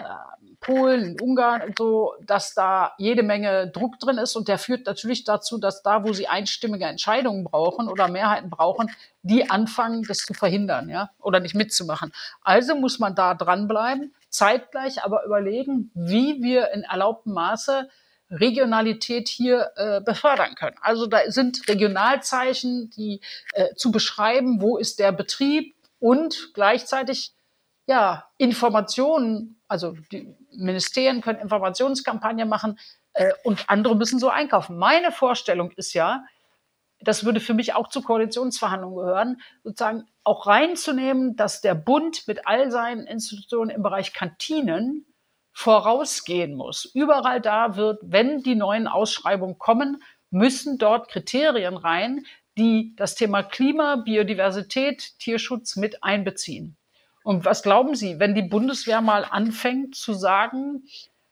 [0.60, 4.36] Polen, Ungarn und so, dass da jede Menge Druck drin ist.
[4.36, 8.90] Und der führt natürlich dazu, dass da, wo Sie einstimmige Entscheidungen brauchen oder Mehrheiten brauchen,
[9.22, 12.12] die anfangen, das zu verhindern, ja, oder nicht mitzumachen.
[12.42, 17.88] Also muss man da dranbleiben, zeitgleich aber überlegen, wie wir in erlaubtem Maße
[18.32, 20.78] Regionalität hier äh, befördern können.
[20.82, 23.22] Also da sind Regionalzeichen, die
[23.54, 27.34] äh, zu beschreiben, wo ist der Betrieb und gleichzeitig
[27.88, 32.80] ja Informationen, also die Ministerien können Informationskampagnen machen
[33.14, 34.78] äh, und andere müssen so einkaufen.
[34.78, 36.24] Meine Vorstellung ist ja,
[37.00, 42.48] das würde für mich auch zu Koalitionsverhandlungen gehören, sozusagen auch reinzunehmen, dass der Bund mit
[42.48, 45.06] all seinen Institutionen im Bereich Kantinen
[45.52, 46.86] vorausgehen muss.
[46.94, 52.26] Überall da wird, wenn die neuen Ausschreibungen kommen, müssen dort Kriterien rein,
[52.58, 56.78] die das Thema Klima, Biodiversität, Tierschutz mit einbeziehen.
[57.26, 60.84] Und was glauben Sie, wenn die Bundeswehr mal anfängt zu sagen,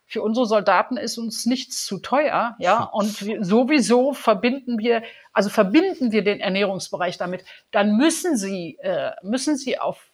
[0.07, 6.11] für unsere Soldaten ist uns nichts zu teuer, ja, und sowieso verbinden wir, also verbinden
[6.11, 10.09] wir den Ernährungsbereich damit, dann müssen Sie, äh, müssen Sie auf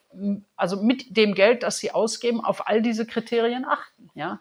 [0.55, 4.39] also mit dem Geld, das sie ausgeben, auf all diese Kriterien achten, ja.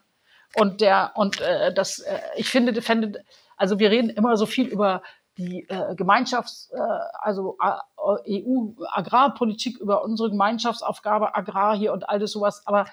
[0.55, 3.22] Und der und äh, das, äh, ich finde, fände,
[3.57, 5.03] also wir reden immer so viel über
[5.39, 6.78] die äh, Gemeinschafts, äh,
[7.20, 12.86] also äh, EU-Agrarpolitik, über unsere Gemeinschaftsaufgabe Agrar hier und all das sowas, aber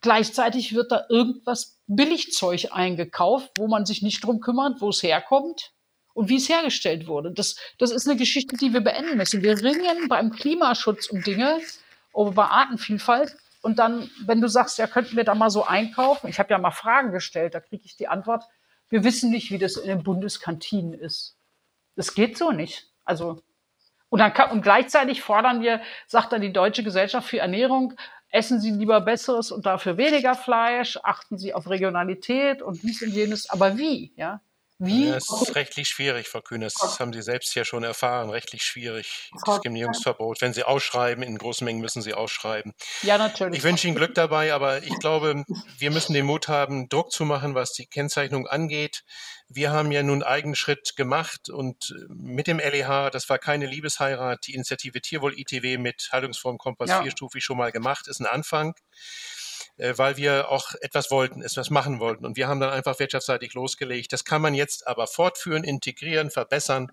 [0.00, 5.72] gleichzeitig wird da irgendwas Billigzeug eingekauft, wo man sich nicht drum kümmert, wo es herkommt
[6.14, 7.32] und wie es hergestellt wurde.
[7.32, 9.42] Das, das ist eine Geschichte, die wir beenden müssen.
[9.42, 11.60] Wir ringen beim Klimaschutz um Dinge,
[12.14, 13.36] über Artenvielfalt.
[13.62, 16.28] Und dann, wenn du sagst, ja, könnten wir da mal so einkaufen?
[16.28, 18.44] Ich habe ja mal Fragen gestellt, da kriege ich die Antwort,
[18.88, 21.36] wir wissen nicht, wie das in den Bundeskantinen ist.
[21.96, 22.90] Das geht so nicht.
[23.04, 23.42] Also,
[24.08, 27.94] und, dann kann, und gleichzeitig fordern wir, sagt dann die Deutsche Gesellschaft für Ernährung,
[28.30, 33.10] essen Sie lieber Besseres und dafür weniger Fleisch, achten Sie auf Regionalität und dies und
[33.10, 33.50] jenes.
[33.50, 34.12] Aber wie?
[34.16, 34.40] Ja?
[34.82, 35.08] Wie?
[35.08, 36.62] Ja, es ist rechtlich schwierig, Frau Kühn.
[36.62, 38.30] Das haben Sie selbst ja schon erfahren.
[38.30, 39.30] Rechtlich schwierig.
[39.46, 40.40] Diskriminierungsverbot.
[40.40, 42.72] Wenn Sie ausschreiben, in großen Mengen müssen Sie ausschreiben.
[43.02, 43.58] Ja, natürlich.
[43.58, 45.44] Ich wünsche Ihnen Glück dabei, aber ich glaube,
[45.76, 49.04] wir müssen den Mut haben, Druck zu machen, was die Kennzeichnung angeht.
[49.48, 54.46] Wir haben ja nun einen Schritt gemacht und mit dem LEH, das war keine Liebesheirat,
[54.46, 57.02] die Initiative Tierwohl ITW mit Haltungsform Kompass ja.
[57.02, 58.74] vierstufig schon mal gemacht, ist ein Anfang.
[59.80, 62.26] Äh, weil wir auch etwas wollten, etwas machen wollten.
[62.26, 64.12] Und wir haben dann einfach wirtschaftsseitig losgelegt.
[64.12, 66.92] Das kann man jetzt aber fortführen, integrieren, verbessern.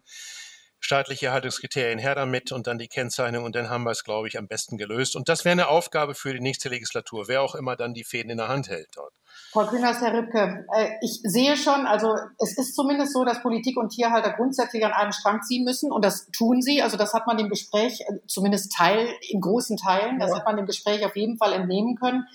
[0.80, 4.38] Staatliche Haltungskriterien her damit und dann die Kennzeichnung und dann haben wir es, glaube ich,
[4.38, 5.16] am besten gelöst.
[5.16, 8.30] Und das wäre eine Aufgabe für die nächste Legislatur, wer auch immer dann die Fäden
[8.30, 9.12] in der Hand hält dort.
[9.52, 13.76] Frau Kühners, Herr Rübke, äh, ich sehe schon, also es ist zumindest so, dass Politik
[13.76, 16.84] und Tierhalter grundsätzlich an einem Strang ziehen müssen und das tun sie.
[16.84, 20.38] Also das hat man dem Gespräch, äh, zumindest Teil, in großen Teilen, das ja.
[20.38, 22.28] hat man dem Gespräch auf jeden Fall entnehmen können.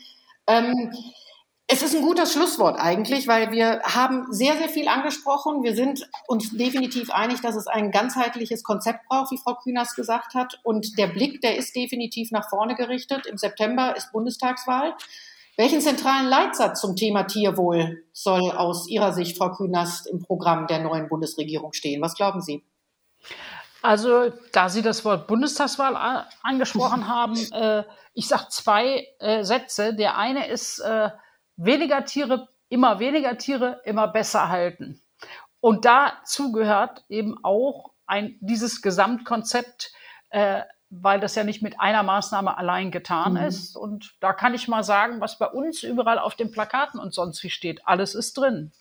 [0.53, 0.93] Ähm,
[1.67, 5.63] es ist ein gutes Schlusswort eigentlich, weil wir haben sehr, sehr viel angesprochen.
[5.63, 10.35] Wir sind uns definitiv einig, dass es ein ganzheitliches Konzept braucht, wie Frau Kühners gesagt
[10.35, 10.61] hat.
[10.65, 13.27] Und der Blick, der ist definitiv nach vorne gerichtet.
[13.27, 14.95] Im September ist Bundestagswahl.
[15.57, 20.81] Welchen zentralen Leitsatz zum Thema Tierwohl soll aus Ihrer Sicht, Frau Künast, im Programm der
[20.81, 22.03] neuen Bundesregierung stehen?
[22.03, 22.63] Was glauben Sie?
[23.83, 29.95] Also, da Sie das Wort Bundestagswahl angesprochen haben, äh, ich sage zwei äh, Sätze.
[29.95, 31.11] Der eine ist, äh,
[31.57, 35.03] weniger Tiere, immer weniger Tiere, immer besser halten.
[35.61, 39.93] Und dazu gehört eben auch ein, dieses Gesamtkonzept,
[40.31, 43.45] äh, weil das ja nicht mit einer Maßnahme allein getan mhm.
[43.45, 43.77] ist.
[43.77, 47.43] Und da kann ich mal sagen, was bei uns überall auf den Plakaten und sonst
[47.43, 48.73] wie steht, alles ist drin.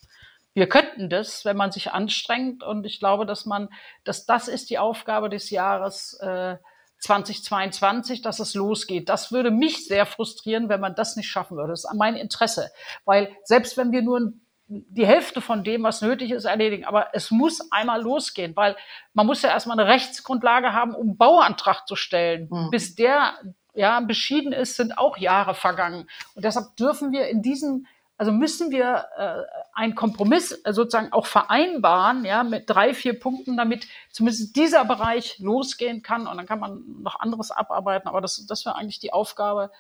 [0.53, 2.63] Wir könnten das, wenn man sich anstrengt.
[2.63, 3.69] Und ich glaube, dass man,
[4.03, 6.57] dass das ist die Aufgabe des Jahres äh,
[6.99, 9.09] 2022, dass es losgeht.
[9.09, 11.71] Das würde mich sehr frustrieren, wenn man das nicht schaffen würde.
[11.71, 12.71] Das ist mein Interesse.
[13.05, 14.33] Weil selbst wenn wir nur
[14.71, 16.85] die Hälfte von dem, was nötig ist, erledigen.
[16.85, 18.77] Aber es muss einmal losgehen, weil
[19.13, 22.47] man muss ja erstmal eine Rechtsgrundlage haben, um einen Bauantrag zu stellen.
[22.49, 22.69] Mhm.
[22.71, 23.33] Bis der
[23.73, 26.09] ja beschieden ist, sind auch Jahre vergangen.
[26.35, 27.85] Und deshalb dürfen wir in diesem
[28.21, 29.41] also müssen wir äh,
[29.73, 35.39] einen Kompromiss äh, sozusagen auch vereinbaren, ja, mit drei, vier Punkten, damit zumindest dieser Bereich
[35.39, 36.27] losgehen kann.
[36.27, 38.07] Und dann kann man noch anderes abarbeiten.
[38.07, 39.71] Aber das, das wäre eigentlich die Aufgabe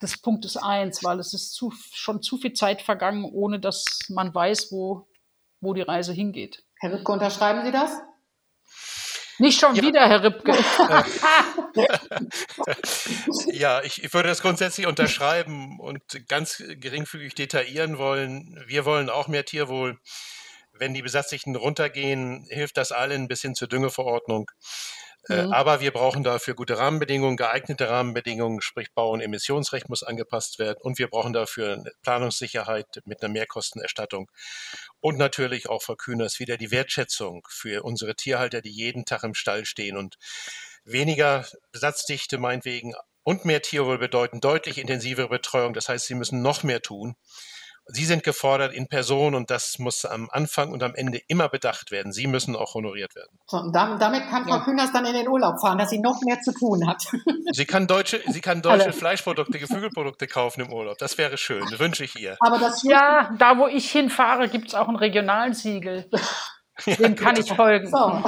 [0.00, 4.34] des Punktes eins, weil es ist zu, schon zu viel Zeit vergangen, ohne dass man
[4.34, 5.06] weiß, wo,
[5.60, 6.64] wo die Reise hingeht.
[6.76, 8.00] Herr Rübke, unterschreiben Sie das?
[9.38, 9.82] Nicht schon ja.
[9.82, 10.52] wieder, Herr Ripke.
[13.52, 18.62] ja, ich, ich, würde das grundsätzlich unterschreiben und ganz geringfügig detaillieren wollen.
[18.66, 19.98] Wir wollen auch mehr Tierwohl.
[20.72, 24.50] Wenn die Besatzlichen runtergehen, hilft das allen bis hin zur Düngeverordnung.
[25.28, 25.52] Äh, mhm.
[25.52, 30.78] Aber wir brauchen dafür gute Rahmenbedingungen, geeignete Rahmenbedingungen, sprich Bau- und Emissionsrecht muss angepasst werden
[30.80, 34.30] und wir brauchen dafür Planungssicherheit mit einer Mehrkostenerstattung.
[35.00, 39.34] Und natürlich auch, Frau Kühners, wieder die Wertschätzung für unsere Tierhalter, die jeden Tag im
[39.34, 40.16] Stall stehen und
[40.84, 45.74] weniger Besatzdichte meinetwegen und mehr Tierwohl bedeuten deutlich intensivere Betreuung.
[45.74, 47.14] Das heißt, sie müssen noch mehr tun.
[47.90, 51.90] Sie sind gefordert in Person und das muss am Anfang und am Ende immer bedacht
[51.90, 52.12] werden.
[52.12, 53.38] Sie müssen auch honoriert werden.
[53.46, 54.64] So, und damit kann Frau ja.
[54.64, 57.02] Kühners dann in den Urlaub fahren, dass sie noch mehr zu tun hat.
[57.52, 60.98] Sie kann deutsche, sie kann deutsche Fleischprodukte, Geflügelprodukte kaufen im Urlaub.
[60.98, 61.64] Das wäre schön.
[61.70, 62.36] Das wünsche ich ihr.
[62.40, 66.10] Aber das ja, da wo ich hinfahre, gibt es auch einen regionalen Siegel.
[66.86, 67.88] Dem kann ich folgen.
[67.90, 68.22] So.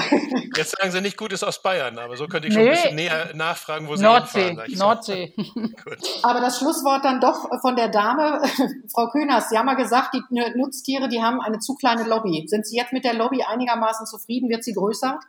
[0.56, 2.70] Jetzt sagen Sie nicht Gutes aus Bayern, aber so könnte ich schon nee.
[2.70, 4.74] ein bisschen näher nachfragen, wo Sie Nordsee, hinfahren.
[4.74, 5.34] Nordsee.
[6.22, 8.42] aber das Schlusswort dann doch von der Dame,
[8.92, 9.48] Frau Kühners.
[9.50, 10.22] Sie haben mal gesagt, die
[10.56, 12.44] Nutztiere, die haben eine zu kleine Lobby.
[12.46, 14.48] Sind Sie jetzt mit der Lobby einigermaßen zufrieden?
[14.48, 15.20] Wird sie größer?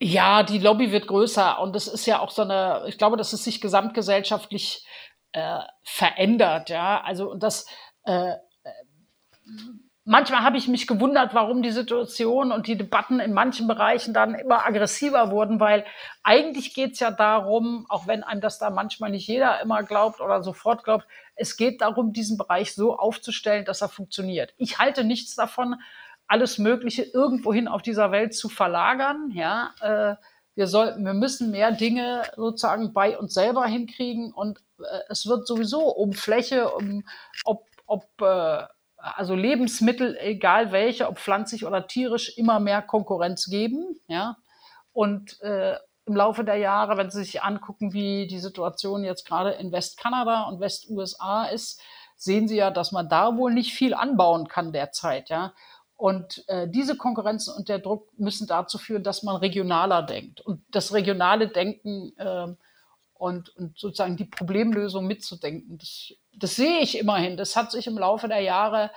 [0.00, 3.32] Ja, die Lobby wird größer und es ist ja auch so eine, ich glaube, dass
[3.32, 4.86] es sich gesamtgesellschaftlich
[5.32, 7.00] äh, verändert, ja.
[7.00, 7.66] Also und das
[8.04, 8.34] äh,
[10.08, 14.34] manchmal habe ich mich gewundert, warum die Situation und die Debatten in manchen Bereichen dann
[14.34, 15.84] immer aggressiver wurden, weil
[16.22, 20.20] eigentlich geht es ja darum, auch wenn einem das da manchmal nicht jeder immer glaubt
[20.20, 24.54] oder sofort glaubt, es geht darum, diesen Bereich so aufzustellen, dass er funktioniert.
[24.56, 25.76] Ich halte nichts davon,
[26.26, 29.30] alles Mögliche irgendwohin auf dieser Welt zu verlagern.
[29.32, 30.16] Ja, äh,
[30.54, 35.46] wir sollten, wir müssen mehr Dinge sozusagen bei uns selber hinkriegen und äh, es wird
[35.46, 37.04] sowieso um Fläche, um
[37.44, 38.64] ob, ob äh,
[38.98, 43.98] also Lebensmittel, egal welche, ob pflanzlich oder tierisch, immer mehr Konkurrenz geben.
[44.08, 44.36] Ja?
[44.92, 45.76] Und äh,
[46.06, 50.44] im Laufe der Jahre, wenn Sie sich angucken, wie die Situation jetzt gerade in Westkanada
[50.44, 51.80] und West-USA ist,
[52.16, 55.28] sehen Sie ja, dass man da wohl nicht viel anbauen kann derzeit.
[55.28, 55.52] Ja?
[55.96, 60.40] Und äh, diese Konkurrenzen und der Druck müssen dazu führen, dass man regionaler denkt.
[60.40, 62.48] Und das regionale Denken äh,
[63.18, 67.36] und, und sozusagen die Problemlösung mitzudenken, das das sehe ich immerhin.
[67.36, 68.90] Das hat sich im Laufe der Jahre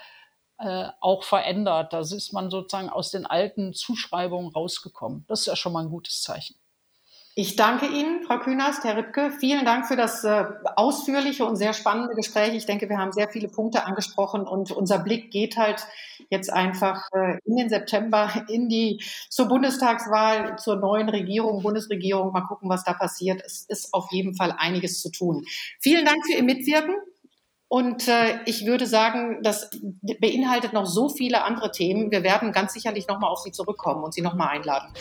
[0.58, 1.92] äh, auch verändert.
[1.92, 5.24] Da ist man sozusagen aus den alten Zuschreibungen rausgekommen.
[5.28, 6.56] Das ist ja schon mal ein gutes Zeichen.
[7.34, 9.30] Ich danke Ihnen, Frau Künast, Herr Rippke.
[9.30, 10.44] Vielen Dank für das äh,
[10.76, 12.54] ausführliche und sehr spannende Gespräch.
[12.54, 15.86] Ich denke, wir haben sehr viele Punkte angesprochen und unser Blick geht halt
[16.28, 22.32] jetzt einfach äh, in den September in die zur Bundestagswahl, zur neuen Regierung, Bundesregierung.
[22.32, 23.40] Mal gucken, was da passiert.
[23.46, 25.46] Es ist auf jeden Fall einiges zu tun.
[25.80, 26.96] Vielen Dank für Ihr Mitwirken.
[27.72, 29.70] Und äh, ich würde sagen, das
[30.20, 32.10] beinhaltet noch so viele andere Themen.
[32.10, 34.92] Wir werden ganz sicherlich nochmal auf Sie zurückkommen und Sie nochmal einladen.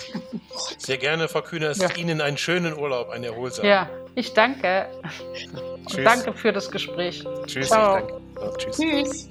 [0.78, 1.74] Sehr gerne, Frau Kühner.
[1.74, 1.93] Ja.
[1.97, 3.69] Ihnen einen schönen Urlaub, einen erholsamen.
[3.69, 4.88] Ja, ich danke.
[5.86, 6.05] Tschüss.
[6.05, 7.26] Danke für das Gespräch.
[7.45, 7.67] Tschüss.
[7.67, 7.97] Ciao.
[7.97, 8.22] Ich danke.
[8.39, 8.78] Oh, tschüss.
[8.78, 9.30] tschüss.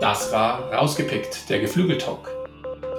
[0.00, 2.30] Das war Rausgepickt, der Geflügeltalk.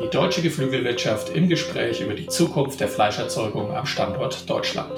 [0.03, 4.91] Die deutsche Geflügelwirtschaft im Gespräch über die Zukunft der Fleischerzeugung am Standort Deutschland.